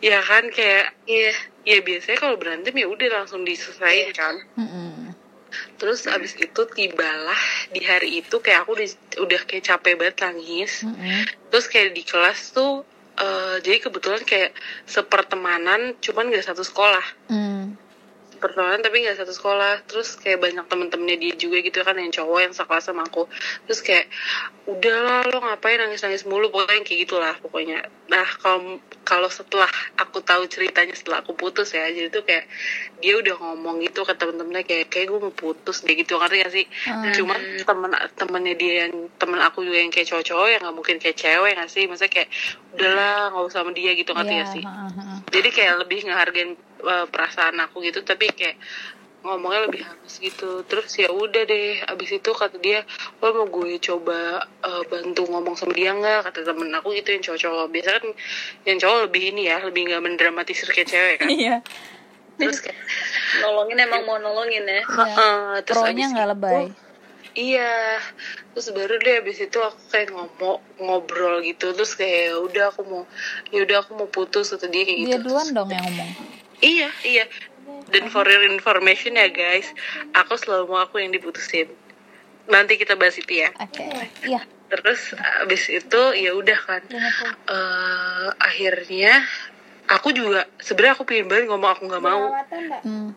ya 0.00 0.18
kan 0.20 0.44
kayak 0.48 0.94
Iya. 1.04 1.32
ya 1.64 1.78
biasanya 1.80 2.18
kalau 2.18 2.36
berantem 2.36 2.72
ya 2.72 2.86
udah 2.86 3.08
langsung 3.14 3.42
diselesain 3.42 4.08
kan 4.12 4.34
Mm-mm. 4.54 5.12
terus 5.76 6.04
abis 6.04 6.32
itu 6.34 6.62
tibalah 6.68 7.40
di 7.68 7.80
hari 7.80 8.20
itu 8.20 8.36
kayak 8.38 8.62
aku 8.62 8.76
udah, 8.76 8.88
udah 9.20 9.40
kayak 9.44 9.64
capek 9.64 9.94
banget 9.96 10.16
nangis 10.20 10.82
Mm-mm. 10.82 11.24
terus 11.48 11.66
kayak 11.66 11.92
di 11.92 12.02
kelas 12.02 12.52
tuh 12.52 12.84
eh, 13.16 13.56
jadi 13.58 13.78
kebetulan 13.80 14.22
kayak 14.22 14.52
sepertemanan 14.84 15.96
cuman 15.98 16.30
gak 16.30 16.46
satu 16.46 16.62
sekolah 16.62 17.04
Mm. 17.28 17.76
Pertemanan 18.38 18.80
tapi 18.80 19.04
nggak 19.04 19.18
satu 19.18 19.34
sekolah. 19.34 19.84
Terus 19.84 20.16
kayak 20.18 20.38
banyak 20.40 20.64
temen-temennya 20.66 21.16
dia 21.18 21.34
juga 21.36 21.58
gitu 21.60 21.82
kan 21.84 21.98
yang 21.98 22.10
cowok 22.14 22.38
yang 22.42 22.54
sekelas 22.54 22.84
sama 22.88 23.04
aku. 23.04 23.26
Terus 23.66 23.80
kayak 23.84 24.06
udahlah 24.66 25.26
lo 25.28 25.38
ngapain 25.42 25.78
nangis-nangis 25.82 26.24
mulu? 26.24 26.48
Pokoknya 26.54 26.82
kayak 26.86 27.00
gitulah 27.04 27.34
pokoknya. 27.42 27.78
Nah 28.08 28.26
kalau 28.38 28.78
kalau 29.04 29.28
setelah 29.32 29.68
aku 29.96 30.20
tahu 30.20 30.44
ceritanya 30.46 30.92
setelah 30.92 31.24
aku 31.24 31.32
putus 31.32 31.72
ya 31.72 31.88
jadi 31.88 32.12
tuh 32.12 32.22
kayak 32.28 32.44
dia 33.00 33.16
udah 33.16 33.40
ngomong 33.40 33.80
gitu 33.80 34.04
ke 34.04 34.12
temen-temennya 34.12 34.64
kayak 34.68 34.86
kayak 34.92 35.06
gue 35.08 35.18
mau 35.18 35.32
putus 35.32 35.84
deh 35.84 35.96
gitu. 35.96 36.20
Ngerti 36.20 36.36
gak 36.44 36.52
sih? 36.52 36.66
Hmm. 36.88 37.12
cuman 37.14 37.40
temen 37.64 37.90
temennya 38.14 38.54
dia 38.54 38.74
yang 38.86 39.08
temen 39.16 39.40
aku 39.40 39.64
juga 39.64 39.80
yang 39.80 39.92
kayak 39.92 40.06
cowok-cowok 40.12 40.48
yang 40.52 40.60
nggak 40.64 40.76
mungkin 40.76 40.96
kayak 41.00 41.16
cewek 41.16 41.52
gak 41.56 41.70
sih? 41.70 41.84
Maksudnya 41.88 42.12
kayak 42.12 42.28
udahlah 42.78 43.34
nggak 43.34 43.44
usah 43.50 43.60
sama 43.66 43.74
dia 43.74 43.90
gitu 43.98 44.14
ngerti 44.14 44.34
gak 44.38 44.48
sih? 44.54 44.62
jadi 45.34 45.48
kayak 45.50 45.74
lebih 45.82 45.98
ngehargain 46.06 46.50
uh, 46.80 47.04
perasaan 47.10 47.58
aku 47.58 47.82
gitu 47.82 48.06
tapi 48.06 48.30
kayak 48.30 48.56
ngomongnya 49.18 49.66
lebih 49.66 49.82
halus 49.82 50.22
gitu. 50.22 50.62
Terus 50.62 50.94
ya 50.94 51.10
udah 51.10 51.42
deh 51.42 51.82
abis 51.90 52.22
itu 52.22 52.30
kata 52.30 52.54
dia 52.62 52.86
lo 53.18 53.34
mau 53.34 53.46
gue 53.50 53.74
coba 53.82 54.46
uh, 54.62 54.82
bantu 54.86 55.26
ngomong 55.26 55.58
sama 55.58 55.74
dia 55.74 55.90
nggak? 55.90 56.30
Kata 56.30 56.46
temen 56.46 56.70
aku 56.70 56.94
gitu 56.94 57.18
yang 57.18 57.22
cowok-cowok. 57.26 57.66
Biasa 57.66 57.88
kan 57.98 58.04
yang 58.62 58.78
cowok 58.78 58.98
lebih 59.10 59.22
ini 59.34 59.50
ya 59.50 59.58
lebih 59.66 59.90
nggak 59.90 60.02
mendramatisir 60.06 60.70
kayak 60.70 60.88
cewek 60.88 61.16
kan. 61.18 61.28
Iya. 61.34 61.56
Terus 62.38 62.62
kayak 62.62 62.78
Nolongin 63.42 63.78
emang 63.82 64.06
mau 64.06 64.22
nolongin 64.22 64.62
ya. 64.62 64.82
"Heeh." 64.86 65.66
terus 65.66 65.82
pronya 65.82 66.06
abis 66.06 66.14
nggak 66.14 66.26
itu- 66.26 66.34
lebay 66.38 66.64
Iya, 67.38 68.02
terus 68.50 68.74
baru 68.74 68.98
deh 68.98 69.22
abis 69.22 69.38
itu 69.40 69.58
aku 69.58 69.78
kayak 69.88 70.10
ngomong 70.10 70.58
ngobrol 70.76 71.38
gitu, 71.40 71.70
terus 71.70 71.94
kayak 71.94 72.18
"Ya 72.24 72.36
udah 72.36 72.64
aku 72.68 72.82
mau, 72.82 73.02
ya 73.48 73.62
udah 73.62 73.76
aku 73.78 73.94
mau 73.94 74.08
putus 74.08 74.50
atau 74.50 74.66
dia 74.66 74.82
kayak 74.82 74.98
gitu. 74.98 75.08
dia 75.08 75.18
duluan 75.20 75.46
Terus- 75.46 75.54
dong 75.54 75.68
yang 75.70 75.84
ngomong 75.86 76.10
Iya, 76.58 76.90
iya. 77.04 77.24
Dan 77.88 78.10
for 78.10 78.26
your 78.26 78.42
information 78.42 79.14
ya 79.14 79.30
guys, 79.30 79.70
aku 80.10 80.34
selalu 80.34 80.66
mau 80.66 80.82
aku 80.82 80.98
yang 80.98 81.08
diputusin. 81.08 81.70
Nanti 82.44 82.74
kita 82.74 82.98
bahas 82.98 83.14
itu 83.14 83.38
ya. 83.38 83.54
oke 83.54 83.84
iya 84.24 84.42
Terus 84.66 85.14
abis 85.38 85.70
itu 85.70 86.02
ya 86.12 86.34
udah 86.34 86.58
kan. 86.58 86.82
eh 87.46 88.28
akhirnya 88.36 89.22
aku 89.86 90.10
juga 90.10 90.44
sebenarnya 90.58 90.92
aku 90.92 91.04
pengen 91.04 91.26
banget 91.26 91.46
ngomong 91.46 91.70
aku 91.70 91.82
nggak 91.86 92.02
mau. 92.02 92.24
hmm 92.82 93.10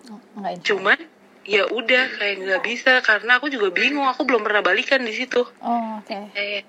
Cuman 0.62 1.00
ya 1.42 1.66
udah 1.70 2.04
kayak 2.22 2.36
nggak 2.46 2.62
bisa 2.62 3.02
karena 3.02 3.42
aku 3.42 3.50
juga 3.50 3.74
bingung. 3.74 4.06
Aku 4.10 4.24
belum 4.26 4.46
pernah 4.46 4.62
balikan 4.62 5.02
di 5.02 5.14
situ. 5.14 5.42
oh 5.62 6.00
oke. 6.02 6.18
Eh, 6.38 6.62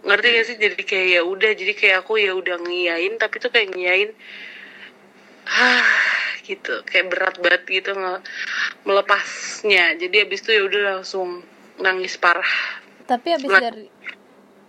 Ngerti 0.00 0.26
gak 0.32 0.46
sih? 0.48 0.56
Jadi 0.56 0.80
kayak 0.80 1.06
ya 1.12 1.22
udah, 1.28 1.50
jadi 1.52 1.72
kayak 1.76 1.96
aku 2.08 2.16
ya 2.16 2.32
udah 2.32 2.56
ngiyain, 2.56 3.20
tapi 3.20 3.36
tuh 3.36 3.52
kayak 3.52 3.76
ngiyain 3.76 4.10
ah 5.50 5.84
gitu 6.46 6.86
kayak 6.86 7.10
berat 7.10 7.36
banget 7.42 7.62
gitu 7.68 7.92
nge- 7.92 8.22
melepasnya. 8.88 9.98
Jadi 9.98 10.16
abis 10.24 10.40
itu 10.46 10.50
ya 10.56 10.62
udah 10.64 10.80
langsung 10.96 11.44
nangis 11.82 12.16
parah. 12.16 12.48
Tapi 13.04 13.34
abis 13.34 13.50
dari 13.50 13.84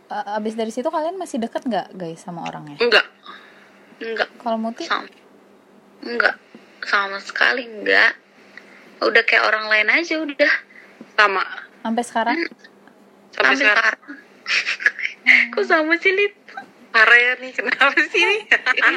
uh, 0.10 0.38
abis 0.42 0.54
dari 0.58 0.72
situ 0.74 0.90
kalian 0.90 1.16
masih 1.16 1.38
deket 1.40 1.64
nggak 1.64 1.96
guys 1.96 2.20
sama 2.20 2.44
orangnya? 2.44 2.76
Enggak 2.82 3.06
enggak 4.02 4.30
kalau 4.42 4.58
Muti? 4.58 4.84
Sama. 4.84 5.08
Enggak 6.02 6.36
sama 6.82 7.22
sekali 7.22 7.70
enggak 7.70 8.18
udah 9.02 9.24
kayak 9.26 9.44
orang 9.50 9.66
lain 9.68 9.88
aja 9.90 10.16
udah. 10.22 10.54
Sama. 11.18 11.46
Sampai 11.82 12.04
sekarang? 12.06 12.38
Sampai 13.34 13.54
sampai 13.54 13.56
sekarang. 13.58 13.98
sekarang. 13.98 15.52
Kok 15.54 15.66
sama 15.66 15.94
sih 15.98 16.14
Lid? 16.14 16.34
Parah 16.92 17.16
ya 17.16 17.34
nih 17.40 17.56
kenapa 17.56 17.96
sih 18.12 18.20
ini 18.20 18.44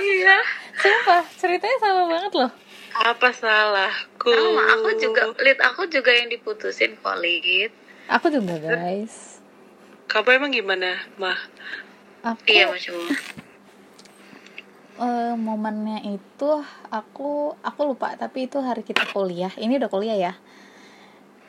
iya. 0.03 0.39
Sumpah 0.83 1.23
ceritanya 1.39 1.79
sama 1.79 2.03
banget 2.11 2.33
loh. 2.35 2.51
Apa 2.95 3.31
salahku? 3.31 4.35
Sama 4.35 4.63
aku 4.75 4.89
juga 4.99 5.31
Lid 5.39 5.59
aku 5.63 5.87
juga 5.87 6.11
yang 6.11 6.27
diputusin 6.27 6.99
kok 6.99 7.19
Lid. 7.23 7.71
Aku 8.11 8.29
juga 8.35 8.59
guys. 8.59 9.39
Kamu 10.11 10.29
emang 10.35 10.51
gimana 10.53 11.07
mah? 11.17 11.39
Aku 12.25 12.41
iya 12.51 12.67
macam 12.67 12.99
eh, 14.97 15.35
momennya 15.35 16.05
itu 16.05 16.51
aku 16.89 17.55
aku 17.59 17.81
lupa 17.85 18.15
tapi 18.15 18.47
itu 18.47 18.59
hari 18.59 18.83
kita 18.83 19.07
kuliah. 19.11 19.51
Ini 19.55 19.79
udah 19.79 19.91
kuliah 19.91 20.17
ya? 20.17 20.33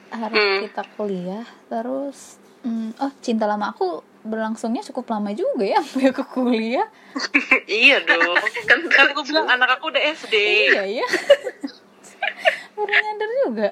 Hari 0.09 0.33
Hmm. 0.33 0.59
kita 0.63 0.83
kuliah 0.95 1.43
terus 1.67 2.37
mm, 2.61 2.97
oh 2.97 3.11
cinta 3.19 3.45
lama 3.45 3.69
aku 3.69 3.99
berlangsungnya 4.25 4.81
cukup 4.81 5.05
lama 5.11 5.29
juga 5.31 5.65
ya 5.65 5.79
sampai 5.85 6.09
aku 6.09 6.23
kuliah. 6.25 6.87
Iya 7.65 8.01
dong. 8.01 8.37
Kan 8.65 8.79
kan 8.87 9.07
gue 9.11 9.25
bilang 9.25 9.47
anak 9.47 9.77
aku 9.77 9.89
udah 9.89 10.01
SD 10.13 10.35
iya 10.71 10.83
ya 11.01 11.07
baru 12.75 12.91
nyadar 12.91 13.31
juga. 13.47 13.69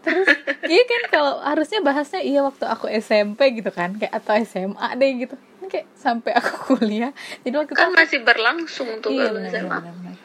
Terus 0.00 0.28
iya 0.64 0.82
kan 0.88 1.02
kalau 1.12 1.32
harusnya 1.44 1.80
bahasnya 1.80 2.20
iya 2.24 2.40
waktu 2.40 2.64
aku 2.64 2.88
SMP 2.88 3.52
gitu 3.52 3.68
kan 3.68 4.00
kayak 4.00 4.16
atau 4.16 4.32
SMA 4.40 4.88
deh 4.96 5.10
gitu 5.26 5.36
kayak 5.70 5.86
sampai 5.94 6.32
aku 6.32 6.52
kuliah. 6.74 7.14
Jadi 7.40 7.54
waktu 7.54 7.70
itu 7.70 7.78
kan 7.78 7.88
aku- 7.88 7.96
masih 7.96 8.20
berlangsung 8.20 8.88
tuh 8.98 9.10
iya 9.10 9.30
SMA. 9.46 9.70
benar 9.70 9.94
benar. 9.94 10.16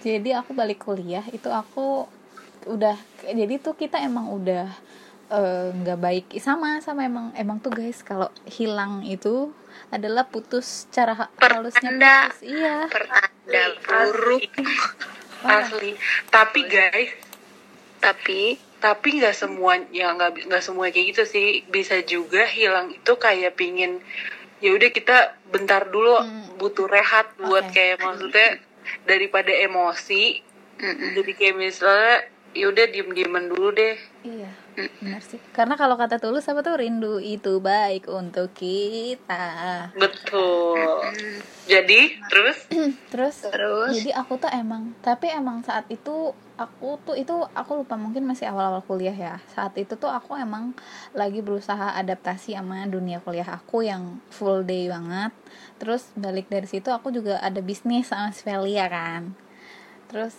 jadi 0.00 0.30
aku 0.36 0.52
balik 0.52 0.80
kuliah 0.80 1.24
itu 1.28 1.48
aku 1.48 2.04
udah 2.66 2.92
jadi 3.24 3.56
tuh 3.56 3.72
kita 3.72 3.96
emang 3.98 4.28
udah 4.30 4.68
eh, 5.30 5.68
nggak 5.74 5.98
baik. 5.98 6.24
Sama 6.38 6.78
sama 6.78 7.02
emang 7.02 7.32
emang 7.34 7.56
tuh 7.58 7.72
guys 7.72 8.00
kalau 8.00 8.28
hilang 8.46 9.00
itu 9.02 9.48
adalah 9.88 10.24
putus 10.24 10.84
cara 10.88 11.12
ha- 11.14 11.32
halusnya 11.34 11.90
putus. 11.90 12.36
Iya. 12.42 12.76
Pertanda 12.86 13.62
buruk. 13.80 14.44
Asli. 15.42 15.92
Tapi 16.26 16.60
guys 16.64 17.10
tapi 17.98 18.40
tapi 18.78 19.16
nggak 19.16 19.32
semua 19.34 19.80
ya 19.88 20.12
nggak 20.12 20.44
nggak 20.44 20.60
semua 20.62 20.88
kayak 20.88 21.06
gitu 21.10 21.24
sih. 21.24 21.48
Bisa 21.66 22.00
juga 22.02 22.44
hilang 22.46 22.92
itu 22.92 23.12
kayak 23.14 23.54
pingin 23.54 24.00
ya 24.64 24.72
udah 24.72 24.90
kita 24.90 25.16
bentar 25.52 25.84
dulu 25.92 26.16
Hmm. 26.16 26.56
butuh 26.56 26.88
rehat 26.88 27.28
buat 27.36 27.68
Oke. 27.68 27.76
kayak 27.76 28.00
maksudnya 28.00 28.56
daripada 29.04 29.52
emosi 29.52 30.40
mm-mm. 30.80 31.12
jadi 31.12 31.32
kayak 31.36 31.56
misalnya 31.60 32.16
ya 32.54 32.70
udah 32.70 32.86
diem 32.86 33.10
dieman 33.10 33.50
dulu 33.50 33.74
deh. 33.74 33.98
Iya 34.22 34.50
benar 34.74 35.20
sih. 35.26 35.42
Karena 35.50 35.74
kalau 35.74 35.98
kata 35.98 36.22
tulus 36.22 36.46
apa 36.46 36.62
tuh? 36.62 36.78
Rindu 36.78 37.18
itu 37.18 37.58
baik 37.58 38.06
untuk 38.06 38.54
kita. 38.54 39.90
Betul. 39.98 41.10
Jadi 41.66 42.14
terus? 42.30 42.58
Terus? 43.12 43.36
Terus? 43.50 43.94
Jadi 43.98 44.10
aku 44.14 44.38
tuh 44.38 44.50
emang 44.54 44.94
tapi 45.02 45.30
emang 45.30 45.66
saat 45.66 45.86
itu 45.90 46.34
aku 46.54 47.02
tuh 47.02 47.18
itu 47.18 47.34
aku 47.54 47.82
lupa 47.82 47.98
mungkin 47.98 48.22
masih 48.26 48.50
awal-awal 48.50 48.86
kuliah 48.86 49.14
ya. 49.14 49.34
Saat 49.50 49.74
itu 49.74 49.98
tuh 49.98 50.10
aku 50.10 50.38
emang 50.38 50.74
lagi 51.10 51.42
berusaha 51.42 51.94
adaptasi 51.98 52.54
sama 52.54 52.86
dunia 52.86 53.18
kuliah 53.18 53.46
aku 53.46 53.82
yang 53.82 54.22
full 54.30 54.62
day 54.62 54.86
banget. 54.86 55.34
Terus 55.82 56.14
balik 56.14 56.46
dari 56.46 56.70
situ 56.70 56.94
aku 56.94 57.10
juga 57.10 57.42
ada 57.42 57.58
bisnis 57.58 58.10
sama 58.10 58.30
Svelia 58.30 58.86
kan 58.86 59.44
terus 60.14 60.38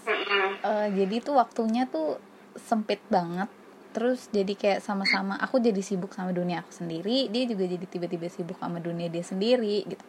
eh, 0.63 0.87
jadi 0.95 1.15
tuh 1.19 1.35
waktunya 1.35 1.83
tuh 1.83 2.15
sempit 2.55 3.03
banget. 3.11 3.51
Terus 3.91 4.27
jadi 4.27 4.55
kayak 4.55 4.79
sama-sama 4.83 5.39
aku 5.39 5.59
jadi 5.59 5.79
sibuk 5.79 6.11
sama 6.11 6.35
dunia 6.35 6.63
aku 6.63 6.71
sendiri 6.71 7.31
dia 7.31 7.47
juga 7.47 7.63
jadi 7.63 7.83
tiba-tiba 7.87 8.27
sibuk 8.27 8.59
sama 8.59 8.79
dunia 8.79 9.11
dia 9.11 9.23
sendiri 9.23 9.83
gitu. 9.83 10.05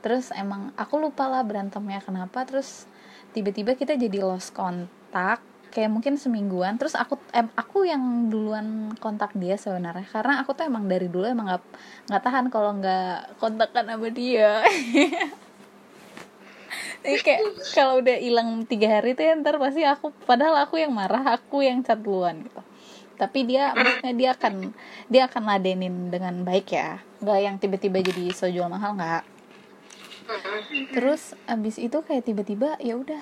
Terus 0.00 0.32
emang 0.32 0.72
aku 0.76 0.96
lupa 0.96 1.28
lah 1.28 1.44
berantemnya 1.44 2.00
kenapa 2.00 2.48
terus 2.48 2.88
tiba-tiba 3.36 3.76
kita 3.76 3.96
jadi 3.96 4.24
lost 4.24 4.56
kontak 4.56 5.40
kayak 5.72 5.88
mungkin 5.88 6.20
semingguan. 6.20 6.76
Terus 6.76 6.96
aku 6.96 7.16
em, 7.32 7.48
aku 7.56 7.88
yang 7.88 8.28
duluan 8.28 8.92
kontak 9.00 9.32
dia 9.36 9.56
sebenarnya 9.56 10.04
karena 10.08 10.44
aku 10.44 10.52
tuh 10.52 10.68
emang 10.68 10.84
dari 10.84 11.08
dulu 11.08 11.24
emang 11.24 11.48
nggak 11.48 11.64
nggak 12.12 12.22
tahan 12.24 12.46
kalau 12.52 12.76
nggak 12.76 13.40
kontakkan 13.40 13.88
sama 13.88 14.08
dia 14.12 14.60
Jadi 17.02 17.18
kayak 17.22 17.40
kalau 17.74 18.00
udah 18.00 18.16
hilang 18.18 18.64
tiga 18.68 19.00
hari 19.00 19.16
tuh 19.16 19.24
ya, 19.26 19.34
ntar 19.38 19.56
pasti 19.58 19.82
aku 19.82 20.14
padahal 20.24 20.62
aku 20.64 20.78
yang 20.78 20.92
marah 20.94 21.36
aku 21.36 21.64
yang 21.64 21.82
chat 21.82 21.98
duluan 21.98 22.44
gitu. 22.46 22.60
Tapi 23.20 23.44
dia 23.44 23.76
maksudnya 23.76 24.14
dia 24.16 24.30
akan 24.32 24.54
dia 25.12 25.22
akan 25.28 25.42
ladenin 25.44 26.08
dengan 26.08 26.40
baik 26.40 26.72
ya. 26.72 27.04
Nggak 27.20 27.38
yang 27.44 27.56
tiba-tiba 27.60 27.98
jadi 28.00 28.32
so 28.32 28.48
jual 28.48 28.70
mahal 28.72 28.96
nggak. 28.96 29.22
Terus 30.94 31.36
abis 31.44 31.76
itu 31.76 32.00
kayak 32.00 32.24
tiba-tiba 32.24 32.80
ya 32.80 32.96
udah 32.96 33.20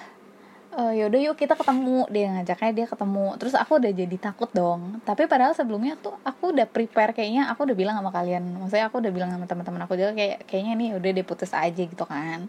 eh, 0.79 0.93
ya 1.03 1.05
udah 1.11 1.21
yuk 1.27 1.35
kita 1.35 1.59
ketemu. 1.59 2.07
Dia 2.15 2.31
ngajaknya 2.31 2.71
dia 2.79 2.87
ketemu. 2.87 3.27
Terus 3.43 3.55
aku 3.59 3.83
udah 3.83 3.91
jadi 3.91 4.17
takut 4.23 4.51
dong. 4.55 5.03
Tapi 5.03 5.27
padahal 5.27 5.59
sebelumnya 5.59 5.99
tuh 5.99 6.15
aku 6.23 6.55
udah 6.55 6.71
prepare 6.71 7.11
kayaknya 7.11 7.51
aku 7.51 7.67
udah 7.67 7.75
bilang 7.75 7.99
sama 7.99 8.15
kalian. 8.15 8.47
Maksudnya 8.55 8.87
aku 8.87 9.03
udah 9.03 9.11
bilang 9.11 9.35
sama 9.35 9.51
teman-teman 9.51 9.83
aku 9.83 9.99
juga 9.99 10.15
kayak 10.15 10.47
kayaknya 10.47 10.73
nih 10.79 10.91
udah 10.95 11.11
deh 11.11 11.27
putus 11.27 11.51
aja 11.51 11.83
gitu 11.83 12.07
kan 12.07 12.47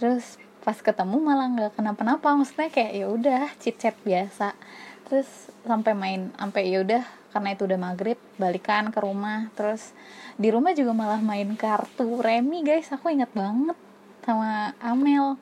terus 0.00 0.40
pas 0.64 0.76
ketemu 0.76 1.20
malah 1.20 1.48
nggak 1.52 1.72
kenapa-napa 1.76 2.32
maksudnya 2.36 2.72
kayak 2.72 2.92
ya 2.96 3.06
udah 3.08 3.42
chit 3.60 3.76
chat 3.76 3.96
biasa. 4.00 4.56
Terus 5.04 5.28
sampai 5.68 5.92
main 5.92 6.32
sampai 6.40 6.72
ya 6.72 6.80
udah 6.80 7.04
karena 7.30 7.48
itu 7.52 7.62
udah 7.68 7.78
maghrib 7.78 8.18
balikan 8.40 8.88
ke 8.88 8.98
rumah. 9.04 9.52
Terus 9.52 9.92
di 10.40 10.48
rumah 10.48 10.72
juga 10.72 10.96
malah 10.96 11.20
main 11.20 11.52
kartu 11.56 12.20
remi 12.20 12.64
guys. 12.64 12.88
Aku 12.96 13.12
ingat 13.12 13.28
banget 13.36 13.76
sama 14.24 14.72
Amel. 14.80 15.36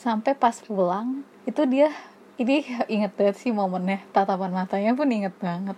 Sampai 0.00 0.32
pas 0.32 0.56
pulang 0.64 1.24
itu 1.44 1.60
dia 1.68 1.92
ini 2.40 2.64
inget 2.94 3.12
banget 3.16 3.36
sih 3.40 3.52
momennya 3.52 4.00
tatapan 4.12 4.52
matanya 4.52 4.96
pun 4.96 5.08
inget 5.12 5.36
banget. 5.36 5.76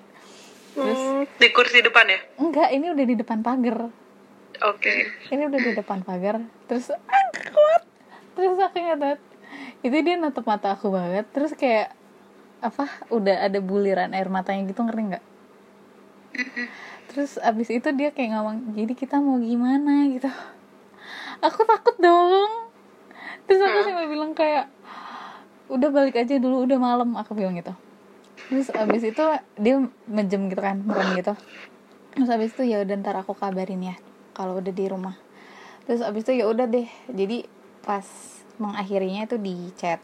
Terus 0.76 1.00
Hmm, 1.00 1.24
di 1.40 1.48
kursi 1.56 1.80
depan 1.80 2.04
ya? 2.04 2.20
Enggak 2.36 2.68
ini 2.70 2.92
udah 2.92 3.04
di 3.08 3.14
depan 3.16 3.40
pagar. 3.40 3.88
Oke. 4.56 5.08
Ini 5.32 5.48
udah 5.48 5.60
di 5.60 5.72
depan 5.72 6.04
pagar. 6.04 6.40
Terus 6.68 6.92
ah 6.92 7.25
terus 8.36 8.60
aku 8.60 8.76
ingat 8.78 9.18
itu 9.82 9.96
dia 10.02 10.14
natap 10.18 10.44
mata 10.46 10.74
aku 10.74 10.92
banget. 10.92 11.26
Terus 11.32 11.56
kayak 11.56 11.94
apa 12.60 12.88
udah 13.12 13.46
ada 13.46 13.58
buliran 13.60 14.16
air 14.16 14.28
matanya 14.32 14.66
gitu 14.68 14.82
ngerti 14.82 15.02
nggak? 15.14 15.24
Terus 17.12 17.40
abis 17.40 17.68
itu 17.72 17.88
dia 17.96 18.12
kayak 18.12 18.36
ngomong 18.36 18.76
jadi 18.76 18.92
kita 18.92 19.20
mau 19.22 19.40
gimana? 19.40 20.10
gitu. 20.12 20.28
Aku 21.40 21.64
takut 21.64 21.96
dong. 22.00 22.68
Terus 23.46 23.60
aku 23.62 23.78
cuma 23.86 24.04
bilang 24.10 24.32
kayak 24.34 24.68
udah 25.66 25.88
balik 25.90 26.18
aja 26.18 26.38
dulu 26.38 26.66
udah 26.66 26.78
malam 26.78 27.14
aku 27.14 27.34
bilang 27.34 27.54
gitu. 27.56 27.72
Terus 28.50 28.68
abis 28.74 29.02
itu 29.06 29.24
dia 29.58 29.80
mejem 30.06 30.50
gitu 30.50 30.60
kan 30.60 30.82
merem 30.82 31.14
gitu. 31.18 31.34
Terus 32.16 32.28
abis 32.32 32.50
itu 32.56 32.62
ya 32.68 32.82
udah 32.82 32.94
ntar 33.00 33.16
aku 33.20 33.36
kabarin 33.36 33.94
ya 33.94 33.96
kalau 34.34 34.58
udah 34.58 34.72
di 34.72 34.84
rumah. 34.88 35.16
Terus 35.86 36.02
abis 36.02 36.26
itu 36.26 36.42
ya 36.42 36.50
udah 36.50 36.66
deh. 36.66 36.88
Jadi 37.10 37.55
pas 37.86 38.02
mengakhirinya 38.58 39.30
itu 39.30 39.38
di 39.38 39.70
chat. 39.78 40.02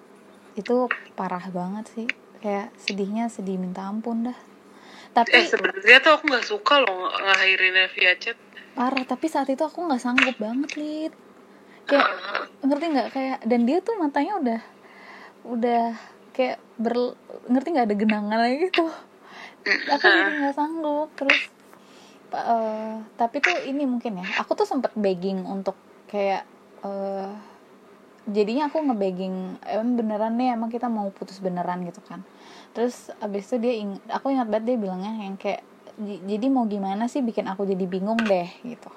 Itu 0.55 0.87
parah 1.19 1.43
banget 1.51 1.91
sih. 1.91 2.07
Kayak 2.39 2.71
sedihnya 2.79 3.27
sedih 3.27 3.59
minta 3.59 3.85
ampun 3.85 4.31
dah. 4.31 4.39
Tapi 5.13 5.35
eh 5.35 5.45
sebenarnya 5.45 5.99
tuh 6.01 6.13
aku 6.17 6.25
nggak 6.31 6.47
suka 6.47 6.81
loh 6.81 7.11
ngakhirinnya 7.11 7.91
via 7.93 8.15
chat. 8.17 8.39
Parah 8.73 9.05
tapi 9.05 9.27
saat 9.29 9.51
itu 9.51 9.61
aku 9.61 9.85
nggak 9.85 10.01
sanggup 10.01 10.37
banget 10.39 10.79
lid. 10.79 11.13
Kayak 11.85 12.09
ngerti 12.65 12.85
nggak? 12.89 13.09
Kayak 13.13 13.39
dan 13.45 13.61
dia 13.67 13.79
tuh 13.83 13.95
matanya 13.99 14.33
udah 14.39 14.61
udah 15.43 15.85
kayak 16.33 16.63
ber 16.79 17.19
ngerti 17.51 17.69
nggak? 17.75 17.87
Ada 17.91 17.97
genangan 17.99 18.39
lagi 18.39 18.57
gitu. 18.71 18.87
Aku 19.67 20.05
jadi 20.07 20.31
nggak 20.39 20.57
sanggup. 20.57 21.09
Terus 21.19 21.41
eh, 22.33 22.95
tapi 23.19 23.37
tuh 23.45 23.57
ini 23.69 23.85
mungkin 23.85 24.23
ya 24.23 24.27
aku 24.41 24.57
tuh 24.57 24.65
sempet 24.65 24.95
begging 24.97 25.45
untuk 25.45 25.77
kayak 26.09 26.49
eh 26.83 27.52
jadinya 28.25 28.71
aku 28.71 28.79
ngebegging 28.81 29.35
emang 29.65 29.95
beneran 29.97 30.35
nih 30.37 30.55
emang 30.55 30.71
kita 30.71 30.87
mau 30.87 31.11
putus 31.11 31.43
beneran 31.43 31.83
gitu 31.83 31.99
kan 32.03 32.23
terus 32.73 33.11
abis 33.19 33.51
itu 33.51 33.57
dia 33.59 33.75
ing- 33.77 34.03
aku 34.09 34.31
ingat 34.31 34.47
banget 34.47 34.75
dia 34.75 34.77
bilangnya 34.79 35.13
yang 35.19 35.35
kayak 35.35 35.61
"J- 35.99 36.23
jadi 36.25 36.47
mau 36.49 36.65
gimana 36.65 37.11
sih 37.11 37.21
bikin 37.21 37.51
aku 37.51 37.67
jadi 37.67 37.85
bingung 37.85 38.23
deh 38.23 38.49
gitu 38.63 38.89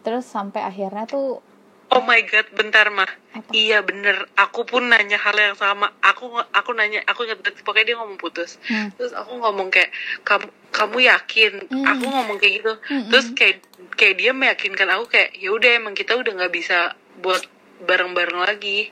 terus 0.00 0.24
sampai 0.24 0.62
akhirnya 0.62 1.04
tuh 1.04 1.42
Oh 1.86 2.02
my 2.02 2.18
god, 2.26 2.50
bentar 2.50 2.90
mah. 2.90 3.06
Apa? 3.30 3.46
Iya 3.54 3.78
bener, 3.78 4.26
aku 4.34 4.66
pun 4.66 4.90
nanya 4.90 5.22
hal 5.22 5.38
yang 5.38 5.54
sama. 5.54 5.94
Aku 6.02 6.34
aku 6.50 6.74
nanya, 6.74 6.98
aku 7.06 7.22
ingat 7.22 7.38
banget, 7.38 7.62
pokoknya 7.62 7.86
dia 7.86 7.96
ngomong 8.02 8.18
putus. 8.18 8.58
hmm, 8.66 8.98
Terus 8.98 9.14
aku 9.14 9.38
ngomong 9.38 9.70
kayak 9.70 9.94
kamu 10.26 10.50
kamu 10.74 10.98
yakin? 11.06 11.52
Hmm. 11.70 11.86
Aku 11.86 12.04
ngomong 12.04 12.36
kayak 12.42 12.54
gitu. 12.58 12.72
Hmm, 12.90 13.06
Terus 13.06 13.26
kayak 13.38 13.56
kayak 13.94 14.18
dia 14.18 14.34
meyakinkan 14.34 14.90
aku 14.98 15.14
kayak 15.14 15.30
ya 15.38 15.54
udah 15.54 15.70
emang 15.78 15.94
kita 15.94 16.18
udah 16.18 16.32
nggak 16.34 16.52
bisa 16.52 16.90
buat 17.22 17.46
bareng-bareng 17.84 18.40
lagi. 18.40 18.88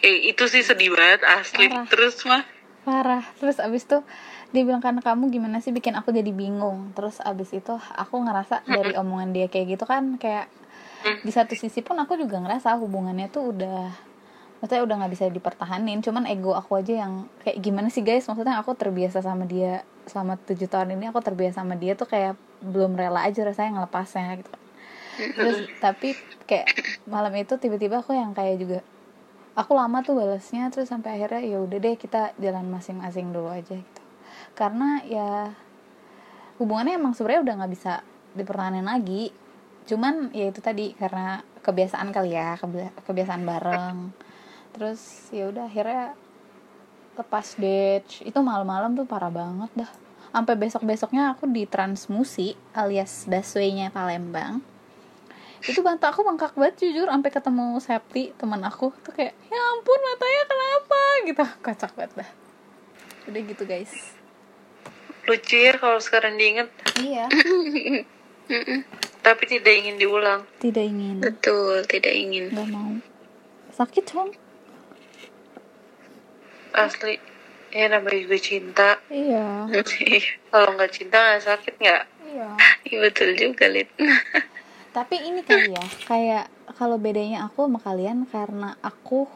Kayak 0.00 0.18
itu 0.34 0.44
sih 0.50 0.62
sedih 0.62 0.94
banget 0.94 1.22
asli. 1.26 1.70
Parah. 1.70 1.86
Terus 1.86 2.16
mah? 2.26 2.42
Parah. 2.86 3.24
Terus 3.38 3.58
abis 3.62 3.86
itu 3.86 3.98
dia 4.54 4.62
bilang 4.62 4.80
karena 4.80 5.02
kamu 5.02 5.28
gimana 5.30 5.58
sih 5.58 5.74
bikin 5.74 5.94
aku 5.98 6.14
jadi 6.14 6.30
bingung? 6.30 6.94
Terus 6.94 7.18
abis 7.22 7.54
itu 7.54 7.74
aku 7.74 8.22
ngerasa 8.22 8.66
dari 8.66 8.94
omongan 8.94 9.34
dia 9.34 9.46
kayak 9.50 9.78
gitu 9.78 9.84
kan 9.84 10.18
kayak 10.18 10.50
di 11.22 11.30
satu 11.30 11.54
sisi 11.54 11.86
pun 11.86 11.98
aku 12.02 12.18
juga 12.18 12.42
ngerasa 12.42 12.74
hubungannya 12.82 13.30
tuh 13.30 13.54
udah 13.54 13.94
maksudnya 14.58 14.82
udah 14.82 14.94
nggak 15.02 15.12
bisa 15.12 15.24
dipertahanin. 15.30 16.02
Cuman 16.02 16.26
ego 16.30 16.54
aku 16.54 16.78
aja 16.78 17.06
yang 17.06 17.26
kayak 17.42 17.58
gimana 17.62 17.90
sih 17.90 18.06
guys? 18.06 18.26
Maksudnya 18.26 18.58
aku 18.58 18.74
terbiasa 18.74 19.22
sama 19.22 19.46
dia 19.46 19.86
selama 20.06 20.38
tujuh 20.38 20.70
tahun 20.70 20.94
ini 20.94 21.10
aku 21.10 21.18
terbiasa 21.18 21.66
sama 21.66 21.74
dia 21.74 21.98
tuh 21.98 22.06
kayak 22.06 22.38
belum 22.62 22.94
rela 22.94 23.26
aja 23.26 23.42
rasanya 23.42 23.82
ngelepasnya 23.82 24.38
gitu 24.38 24.65
terus 25.16 25.66
tapi 25.80 26.12
kayak 26.44 26.68
malam 27.08 27.32
itu 27.34 27.56
tiba-tiba 27.56 28.00
aku 28.04 28.12
yang 28.12 28.36
kayak 28.36 28.56
juga 28.60 28.80
aku 29.56 29.72
lama 29.72 30.04
tuh 30.04 30.20
balasnya 30.20 30.68
terus 30.68 30.92
sampai 30.92 31.16
akhirnya 31.16 31.42
ya 31.42 31.58
udah 31.64 31.78
deh 31.80 31.96
kita 31.96 32.36
jalan 32.36 32.68
masing-masing 32.68 33.32
dulu 33.32 33.48
aja 33.48 33.72
gitu. 33.72 34.02
Karena 34.52 35.00
ya 35.08 35.56
hubungannya 36.60 37.00
emang 37.00 37.16
sebenarnya 37.16 37.42
udah 37.42 37.54
nggak 37.64 37.72
bisa 37.72 37.92
dipertahankan 38.36 38.84
lagi. 38.84 39.32
Cuman 39.88 40.28
ya 40.36 40.52
itu 40.52 40.60
tadi 40.60 40.92
karena 40.92 41.40
kebiasaan 41.64 42.12
kali 42.12 42.36
ya 42.36 42.60
kebia- 42.60 42.92
kebiasaan 43.08 43.42
bareng. 43.48 43.96
Terus 44.76 45.32
ya 45.32 45.48
udah 45.48 45.64
akhirnya 45.72 46.12
lepas 47.16 47.56
date. 47.56 48.28
Itu 48.28 48.44
malam-malam 48.44 48.92
tuh 48.92 49.08
parah 49.08 49.32
banget 49.32 49.72
dah. 49.72 49.90
Sampai 50.36 50.52
besok 50.60 50.84
besoknya 50.84 51.32
aku 51.32 51.48
di 51.48 51.64
transmusi 51.64 52.60
alias 52.76 53.24
busway-nya 53.24 53.88
Palembang 53.88 54.75
itu 55.66 55.80
mata 55.82 56.14
aku 56.14 56.22
bengkak 56.22 56.54
banget 56.54 56.86
jujur. 56.86 57.10
Sampai 57.10 57.30
ketemu 57.34 57.66
Septi 57.82 58.30
teman 58.38 58.62
aku. 58.62 58.94
Tuh 59.02 59.12
kayak 59.12 59.34
ya 59.50 59.60
ampun 59.74 59.98
matanya 59.98 60.42
kenapa? 60.46 61.00
Gitu. 61.26 61.44
Kocak 61.64 61.92
banget 61.98 62.12
dah. 62.22 62.30
Udah 63.26 63.40
gitu 63.42 63.62
guys. 63.66 63.92
Lucu 65.26 65.58
ya 65.58 65.74
kalau 65.74 65.98
sekarang 65.98 66.38
diinget, 66.38 66.70
iya. 67.02 67.26
Tapi 69.26 69.42
tidak 69.50 69.74
ingin 69.74 69.98
diulang. 69.98 70.46
tidak 70.62 70.86
ingin. 70.86 71.18
Betul, 71.18 71.82
tidak 71.90 72.14
ingin. 72.14 72.54
nggak 72.54 72.70
mau. 72.70 72.94
Sakit 73.74 74.06
dong 74.06 74.30
Asli. 76.70 77.18
Ya 77.74 77.90
namanya 77.90 78.22
juga 78.22 78.38
cinta. 78.38 79.02
iya. 79.10 79.66
Kalau 80.54 80.70
nggak 80.78 80.92
cinta 80.94 81.18
nggak 81.18 81.42
sakit 81.42 81.74
nggak? 81.74 82.04
iya. 82.30 82.48
Iya 82.86 82.96
betul 83.10 83.34
juga, 83.34 83.66
Lid. 83.66 83.90
Tapi 84.96 85.20
ini 85.20 85.44
kali 85.44 85.76
ya 85.76 85.84
kayak 86.08 86.48
kalau 86.80 86.96
bedanya 86.96 87.44
aku 87.44 87.68
sama 87.68 87.76
kalian 87.84 88.24
karena 88.24 88.80
aku 88.80 89.28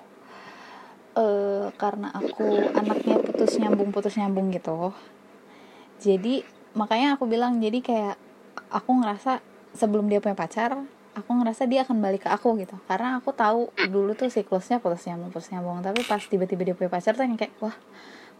eh 1.20 1.68
karena 1.76 2.08
aku 2.16 2.72
anaknya 2.72 3.20
putus 3.20 3.60
nyambung 3.60 3.92
putus 3.92 4.16
nyambung 4.16 4.48
gitu. 4.56 4.96
Jadi 6.00 6.40
makanya 6.72 7.20
aku 7.20 7.28
bilang 7.28 7.60
jadi 7.60 7.76
kayak 7.84 8.16
aku 8.72 9.04
ngerasa 9.04 9.44
sebelum 9.76 10.08
dia 10.08 10.24
punya 10.24 10.32
pacar 10.32 10.80
aku 11.12 11.30
ngerasa 11.36 11.68
dia 11.68 11.84
akan 11.84 12.00
balik 12.00 12.24
ke 12.24 12.32
aku 12.32 12.56
gitu. 12.56 12.80
Karena 12.88 13.20
aku 13.20 13.36
tahu 13.36 13.68
dulu 13.92 14.16
tuh 14.16 14.32
siklusnya 14.32 14.80
putus 14.80 15.04
nyambung 15.04 15.28
putus 15.28 15.52
nyambung. 15.52 15.84
Tapi 15.84 16.08
pas 16.08 16.24
tiba-tiba 16.24 16.72
dia 16.72 16.72
punya 16.72 16.88
pacar 16.88 17.12
tuh 17.12 17.28
yang 17.28 17.36
kayak 17.36 17.52
wah 17.60 17.76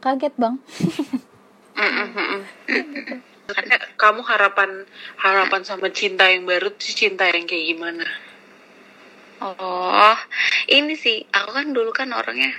kaget 0.01 0.33
bang 0.41 0.57
Karena 3.55 3.77
kamu 3.97 4.21
harapan 4.25 4.71
harapan 5.19 5.63
sama 5.67 5.89
cinta 5.91 6.29
yang 6.31 6.47
baru 6.47 6.71
tuh 6.75 6.93
cinta 6.95 7.27
yang 7.29 7.45
kayak 7.49 7.67
gimana? 7.77 8.07
Oh, 9.41 10.17
ini 10.69 11.01
sih, 11.01 11.25
aku 11.33 11.57
kan 11.57 11.73
dulu 11.73 11.97
kan 11.97 12.13
orangnya, 12.13 12.53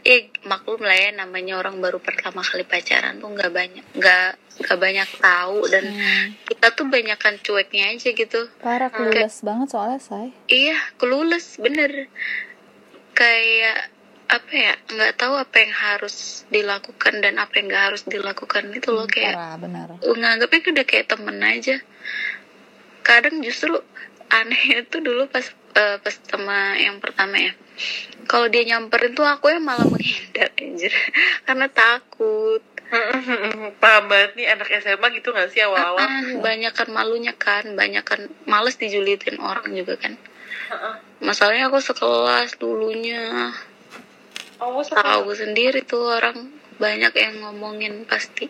ya 0.00 0.16
maklum 0.48 0.80
lah 0.80 0.96
ya, 0.96 1.12
namanya 1.12 1.60
orang 1.60 1.76
baru 1.76 2.00
pertama 2.00 2.40
kali 2.40 2.64
pacaran 2.64 3.20
tuh 3.20 3.28
nggak 3.36 3.52
banyak, 3.52 3.84
nggak 3.92 4.28
nggak 4.64 4.78
banyak 4.80 5.08
tahu 5.20 5.60
dan 5.68 5.84
Hmm, 5.92 6.32
kita 6.48 6.72
tuh 6.72 6.88
banyakan 6.88 7.36
cueknya 7.36 7.92
aja 7.92 8.16
gitu. 8.16 8.48
parah 8.64 8.88
clueless 8.88 9.44
banget 9.44 9.76
soalnya 9.76 10.00
say 10.00 10.32
Iya, 10.48 10.80
kelulus 10.96 11.60
bener. 11.60 12.08
Kayak 13.12 13.91
apa 14.32 14.52
ya, 14.56 14.72
nggak 14.88 15.12
tahu 15.20 15.36
apa 15.36 15.56
yang 15.60 15.72
harus 15.76 16.48
dilakukan 16.48 17.20
dan 17.20 17.36
apa 17.36 17.52
yang 17.60 17.68
nggak 17.68 17.84
harus 17.92 18.02
dilakukan 18.08 18.72
itu 18.72 18.88
loh 18.88 19.04
kayak 19.04 19.36
parah 19.36 19.56
bener 19.60 19.88
nganggapnya 20.00 20.72
udah 20.72 20.86
kayak 20.88 21.06
temen 21.12 21.36
aja. 21.44 21.76
Kadang 23.04 23.44
justru 23.44 23.76
aneh 24.32 24.62
itu 24.88 24.96
dulu 25.04 25.28
pas 25.28 25.44
eh, 25.76 25.96
pas 26.00 26.14
sama 26.32 26.80
yang 26.80 26.96
pertama 26.96 27.36
ya. 27.36 27.52
Kalau 28.24 28.48
dia 28.48 28.64
nyamperin 28.64 29.12
tuh 29.12 29.28
aku 29.28 29.52
yang 29.52 29.64
malah 29.68 29.84
menghindar 29.84 30.48
anjir. 30.56 30.92
Karena 31.46 31.68
takut. 31.68 32.64
Hmm, 32.92 33.72
paham 33.82 34.04
banget 34.08 34.36
nih 34.36 34.46
anak 34.52 34.68
SMA 34.84 35.06
gitu 35.16 35.32
gak 35.32 35.48
sih 35.48 35.64
awal-awal? 35.64 36.04
banyak 36.44 36.72
kan 36.76 36.88
malunya 36.92 37.32
kan 37.32 37.72
banyak 37.72 38.04
kan 38.04 38.28
males 38.44 38.76
dijulitin 38.76 39.40
orang 39.40 39.68
juga 39.72 39.96
kan. 39.96 40.16
Heeh. 40.72 40.94
masalahnya 41.20 41.68
aku 41.68 41.84
sekelas 41.84 42.56
dulunya 42.56 43.52
Oh, 44.62 44.78
tahu 44.86 45.34
sendiri 45.34 45.82
tuh 45.82 46.22
orang 46.22 46.38
banyak 46.78 47.12
yang 47.18 47.34
ngomongin 47.42 48.06
pasti 48.06 48.46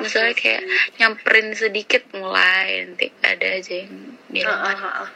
misalnya 0.00 0.34
kayak 0.38 0.62
nyamperin 0.96 1.52
sedikit 1.52 2.06
mulai 2.14 2.86
nanti 2.86 3.10
ada 3.20 3.46
aja 3.58 3.74
yang 3.84 3.94
bilang 4.30 4.60
Heeh, 4.62 5.10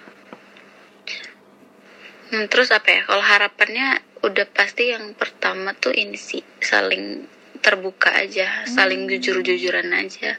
Hmm, 2.28 2.44
terus 2.52 2.68
apa 2.76 2.92
ya? 2.92 3.00
Kalau 3.08 3.24
harapannya 3.24 4.04
udah 4.20 4.44
pasti 4.52 4.92
yang 4.92 5.16
pertama 5.16 5.72
tuh 5.72 5.96
ini 5.96 6.12
sih 6.20 6.44
saling 6.60 7.24
terbuka 7.64 8.12
aja, 8.12 8.68
saling 8.68 9.08
jujur-jujuran 9.08 9.88
aja. 9.96 10.36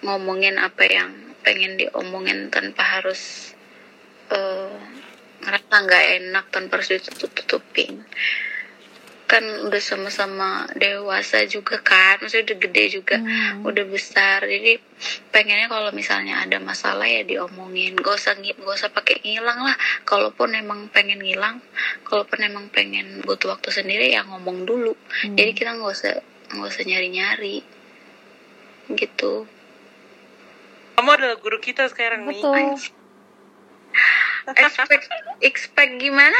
Ngomongin 0.00 0.56
apa 0.56 0.88
yang 0.88 1.12
pengen 1.44 1.76
diomongin 1.76 2.48
tanpa 2.48 2.88
harus 2.88 3.52
eh, 4.32 4.80
ngerasa 5.46 5.74
nggak 5.86 6.04
enak 6.18 6.44
tanpa 6.50 6.76
harus 6.76 6.90
ditutup-tutupin. 6.90 8.02
Kan 9.26 9.42
udah 9.66 9.82
sama-sama 9.82 10.70
dewasa 10.78 11.42
juga 11.50 11.82
kan, 11.82 12.22
maksudnya 12.22 12.54
udah 12.54 12.58
gede 12.62 12.84
juga, 13.02 13.18
Hmm. 13.18 13.66
udah 13.66 13.84
besar. 13.90 14.46
Jadi 14.46 14.78
pengennya 15.34 15.66
kalau 15.66 15.90
misalnya 15.90 16.46
ada 16.46 16.62
masalah 16.62 17.06
ya 17.06 17.26
diomongin, 17.26 17.98
gak 17.98 18.22
usah 18.22 18.38
gak 18.38 18.62
usah 18.62 18.90
pakai 18.94 19.18
ngilang 19.26 19.66
lah. 19.66 19.74
Kalaupun 20.06 20.54
emang 20.54 20.86
pengen 20.94 21.18
ngilang, 21.22 21.58
kalaupun 22.06 22.38
emang 22.42 22.70
pengen 22.70 23.22
butuh 23.26 23.58
waktu 23.58 23.74
sendiri 23.74 24.14
ya 24.14 24.22
ngomong 24.26 24.62
dulu. 24.62 24.94
Hmm. 24.94 25.34
Jadi 25.34 25.50
kita 25.54 25.74
nggak 25.74 25.90
usah 25.90 26.14
nggak 26.54 26.70
usah 26.70 26.84
nyari-nyari 26.86 27.66
gitu. 28.94 29.50
Kamu 30.96 31.10
adalah 31.12 31.36
guru 31.42 31.58
kita 31.58 31.90
sekarang 31.90 32.24
nih. 32.30 32.40
Expect 34.46 35.10
expect 35.42 35.92
gimana? 35.98 36.38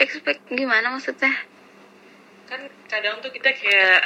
Expect 0.00 0.48
gimana 0.48 0.88
maksudnya? 0.88 1.32
Kan 2.48 2.64
kadang 2.88 3.20
tuh 3.20 3.28
kita 3.28 3.52
kayak 3.52 4.00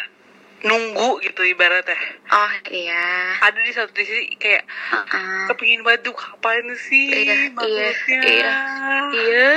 nunggu 0.61 1.23
gitu 1.25 1.41
ibaratnya. 1.47 1.97
Oh 2.31 2.53
iya. 2.69 3.39
Ada 3.39 3.61
di 3.63 3.73
satu 3.73 3.95
sisi 3.95 4.35
kayak 4.37 4.67
Heeh. 4.67 5.47
kepingin 5.49 5.87
banget 5.87 6.11
kapan 6.13 6.75
sih 6.77 7.09
Iya, 7.09 7.23
iya, 7.23 7.49
bagusnya. 7.55 8.21
iya. 8.27 8.53
Iya, 9.11 9.53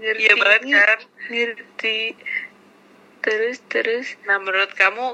ngerti. 0.00 0.20
Iya 0.22 0.32
banget 0.38 0.62
kan. 0.70 0.98
Ngerti. 1.28 1.98
Terus 3.20 3.58
terus. 3.68 4.06
Nah 4.24 4.38
menurut 4.38 4.72
kamu 4.72 5.12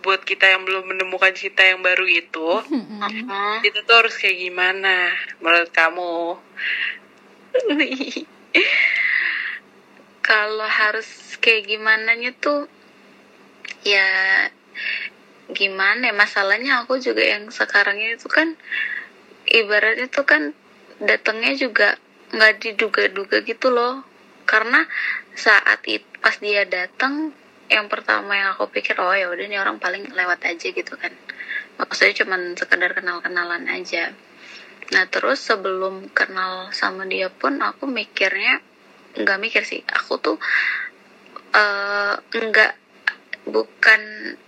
buat 0.00 0.24
kita 0.24 0.48
yang 0.56 0.64
belum 0.64 0.84
menemukan 0.96 1.32
cinta 1.36 1.64
yang 1.64 1.84
baru 1.84 2.04
itu, 2.08 2.48
Hmm. 2.68 3.00
Heeh. 3.04 3.56
itu 3.68 3.78
tuh 3.84 3.96
harus 4.00 4.14
kayak 4.16 4.38
gimana 4.40 5.12
menurut 5.40 5.70
kamu? 5.72 6.36
Kalau 10.30 10.68
harus 10.68 11.08
kayak 11.42 11.66
gimana 11.66 12.14
tuh 12.38 12.68
ya 13.82 14.06
gimana 15.50 16.12
ya 16.12 16.14
masalahnya 16.14 16.84
aku 16.84 17.02
juga 17.02 17.24
yang 17.26 17.50
sekarang 17.50 17.98
ini 17.98 18.14
tuh 18.20 18.30
kan 18.30 18.54
ibaratnya 19.50 20.06
tuh 20.06 20.22
kan 20.22 20.54
datangnya 21.02 21.56
juga 21.58 21.98
nggak 22.30 22.62
diduga-duga 22.62 23.42
gitu 23.42 23.72
loh 23.72 24.06
karena 24.46 24.86
saat 25.34 25.82
itu 25.88 26.06
pas 26.20 26.36
dia 26.38 26.68
datang 26.68 27.34
yang 27.70 27.86
pertama 27.86 28.34
yang 28.34 28.58
aku 28.58 28.66
pikir 28.66 28.98
oh 28.98 29.14
ya 29.14 29.30
udah 29.30 29.46
nih 29.46 29.62
orang 29.62 29.78
paling 29.78 30.10
lewat 30.10 30.42
aja 30.42 30.74
gitu 30.74 30.94
kan. 30.98 31.14
Maksudnya 31.78 32.26
cuman 32.26 32.58
sekedar 32.58 32.90
kenal-kenalan 32.92 33.70
aja. 33.70 34.10
Nah 34.90 35.06
terus 35.06 35.38
sebelum 35.38 36.10
kenal 36.10 36.74
sama 36.74 37.06
dia 37.06 37.30
pun 37.30 37.62
aku 37.62 37.86
mikirnya 37.86 38.58
nggak 39.14 39.38
mikir 39.38 39.62
sih. 39.62 39.86
Aku 39.86 40.18
tuh 40.18 40.36
nggak 42.30 42.72
bukan 43.46 44.00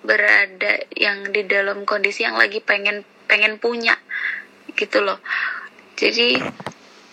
berada 0.03 0.83
yang 0.99 1.31
di 1.31 1.47
dalam 1.47 1.87
kondisi 1.87 2.27
yang 2.27 2.35
lagi 2.35 2.59
pengen 2.59 3.07
pengen 3.31 3.63
punya 3.63 3.95
gitu 4.75 4.99
loh. 4.99 5.23
Jadi 5.95 6.43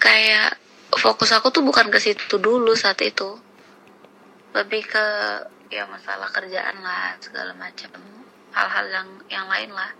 kayak 0.01 0.57
fokus 0.89 1.29
aku 1.37 1.53
tuh 1.53 1.61
bukan 1.61 1.93
ke 1.93 2.01
situ 2.01 2.41
dulu 2.41 2.73
saat 2.73 2.97
itu. 3.05 3.37
Lebih 4.57 4.89
ke 4.89 5.05
ya 5.69 5.85
masalah 5.85 6.29
kerjaan 6.33 6.81
lah 6.81 7.15
segala 7.21 7.53
macam. 7.53 7.93
Hal-hal 8.49 8.85
yang 8.89 9.09
yang 9.29 9.45
lain 9.45 9.71
lah. 9.73 9.93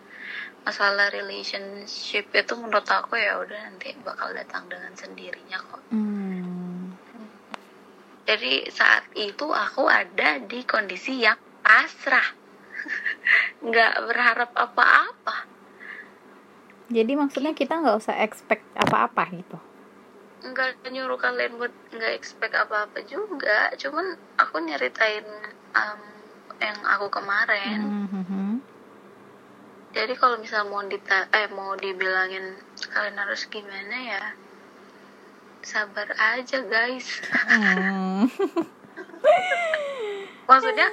Masalah 0.66 1.14
relationship 1.14 2.30
itu 2.36 2.54
menurut 2.58 2.86
aku 2.90 3.16
ya 3.16 3.40
udah 3.40 3.70
nanti 3.70 3.96
bakal 4.04 4.34
datang 4.36 4.68
dengan 4.68 4.92
sendirinya 4.98 5.58
kok. 5.62 5.82
Hmm. 5.90 6.94
jadi 8.30 8.70
saat 8.70 9.10
itu 9.18 9.50
aku 9.50 9.90
ada 9.90 10.38
di 10.38 10.62
kondisi 10.62 11.22
yang 11.26 11.38
pasrah. 11.66 12.30
Nggak 13.66 13.94
berharap 14.06 14.52
apa-apa. 14.54 15.50
Jadi 16.90 17.14
maksudnya 17.14 17.54
kita 17.54 17.86
nggak 17.86 18.02
usah 18.02 18.18
expect 18.26 18.66
apa-apa 18.74 19.30
gitu? 19.30 19.58
Nggak 20.42 20.82
nyuruh 20.90 21.22
kalian 21.22 21.62
buat 21.62 21.74
nggak 21.94 22.14
expect 22.18 22.58
apa-apa 22.58 23.06
juga. 23.06 23.70
Cuman 23.78 24.18
aku 24.42 24.58
nyeritain 24.58 25.26
um, 25.76 26.02
yang 26.60 26.78
aku 26.86 27.08
kemarin 27.10 27.80
Hmm. 28.10 28.62
jadi 29.90 30.14
kalau 30.18 30.38
misal 30.38 30.70
mau 30.70 30.86
dita 30.86 31.26
eh 31.34 31.50
mau 31.50 31.74
dibilangin 31.74 32.58
kalian 32.94 33.18
harus 33.18 33.50
gimana 33.50 33.96
ya 33.96 34.24
sabar 35.62 36.10
aja 36.18 36.62
guys 36.66 37.22
Hmm. 37.48 38.26
maksudnya 40.50 40.90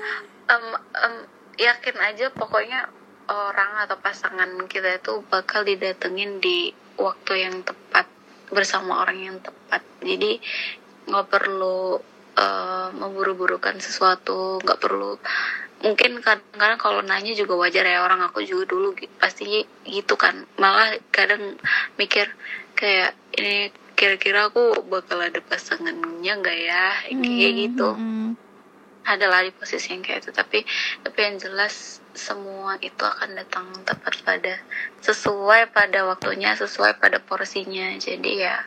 em, 0.49 0.65
em, 0.77 1.15
yakin 1.57 1.97
aja 2.01 2.29
pokoknya 2.33 2.89
orang 3.27 3.89
atau 3.89 3.99
pasangan 3.99 4.49
kita 4.71 5.03
itu 5.03 5.25
bakal 5.27 5.67
didatengin 5.67 6.39
di 6.39 6.71
waktu 7.01 7.49
yang 7.49 7.65
tepat 7.67 8.07
bersama 8.53 9.03
orang 9.03 9.19
yang 9.19 9.39
tepat 9.43 9.83
jadi 9.99 10.39
nggak 11.11 11.27
perlu 11.27 11.99
eh, 12.37 12.88
memburu-burukan 12.92 13.81
sesuatu 13.81 14.61
nggak 14.62 14.81
perlu. 14.81 15.16
Mungkin 15.77 16.25
kadang-kadang 16.25 16.81
kalau 16.81 17.01
nanya 17.05 17.37
juga 17.37 17.53
wajar 17.61 17.85
ya 17.85 18.01
orang 18.01 18.25
aku 18.25 18.40
juga 18.44 18.72
dulu 18.72 18.96
pasti 19.20 19.64
gitu 19.85 20.14
kan. 20.16 20.49
Malah 20.57 20.96
kadang 21.12 21.61
mikir 22.01 22.33
kayak 22.77 23.12
ini 23.37 23.72
kira-kira 23.96 24.49
aku 24.53 24.85
bakal 24.88 25.20
ada 25.20 25.40
pasangannya 25.40 26.33
nggak 26.33 26.59
ya? 26.61 26.85
Kayak 27.12 27.53
gitu. 27.57 27.88
Hmm. 27.92 28.37
adalah 29.07 29.38
di 29.46 29.55
posisi 29.55 29.94
yang 29.94 30.03
kayak 30.03 30.27
itu. 30.27 30.31
Tapi 30.35 30.66
tapi 31.07 31.18
yang 31.22 31.38
jelas 31.38 32.03
semua 32.11 32.75
itu 32.83 33.07
akan 33.07 33.38
datang 33.38 33.70
tepat 33.87 34.18
pada 34.27 34.59
sesuai 34.99 35.70
pada 35.70 36.11
waktunya 36.11 36.59
sesuai 36.59 36.99
pada 36.99 37.22
porsinya. 37.22 37.94
Jadi 38.03 38.42
ya 38.42 38.66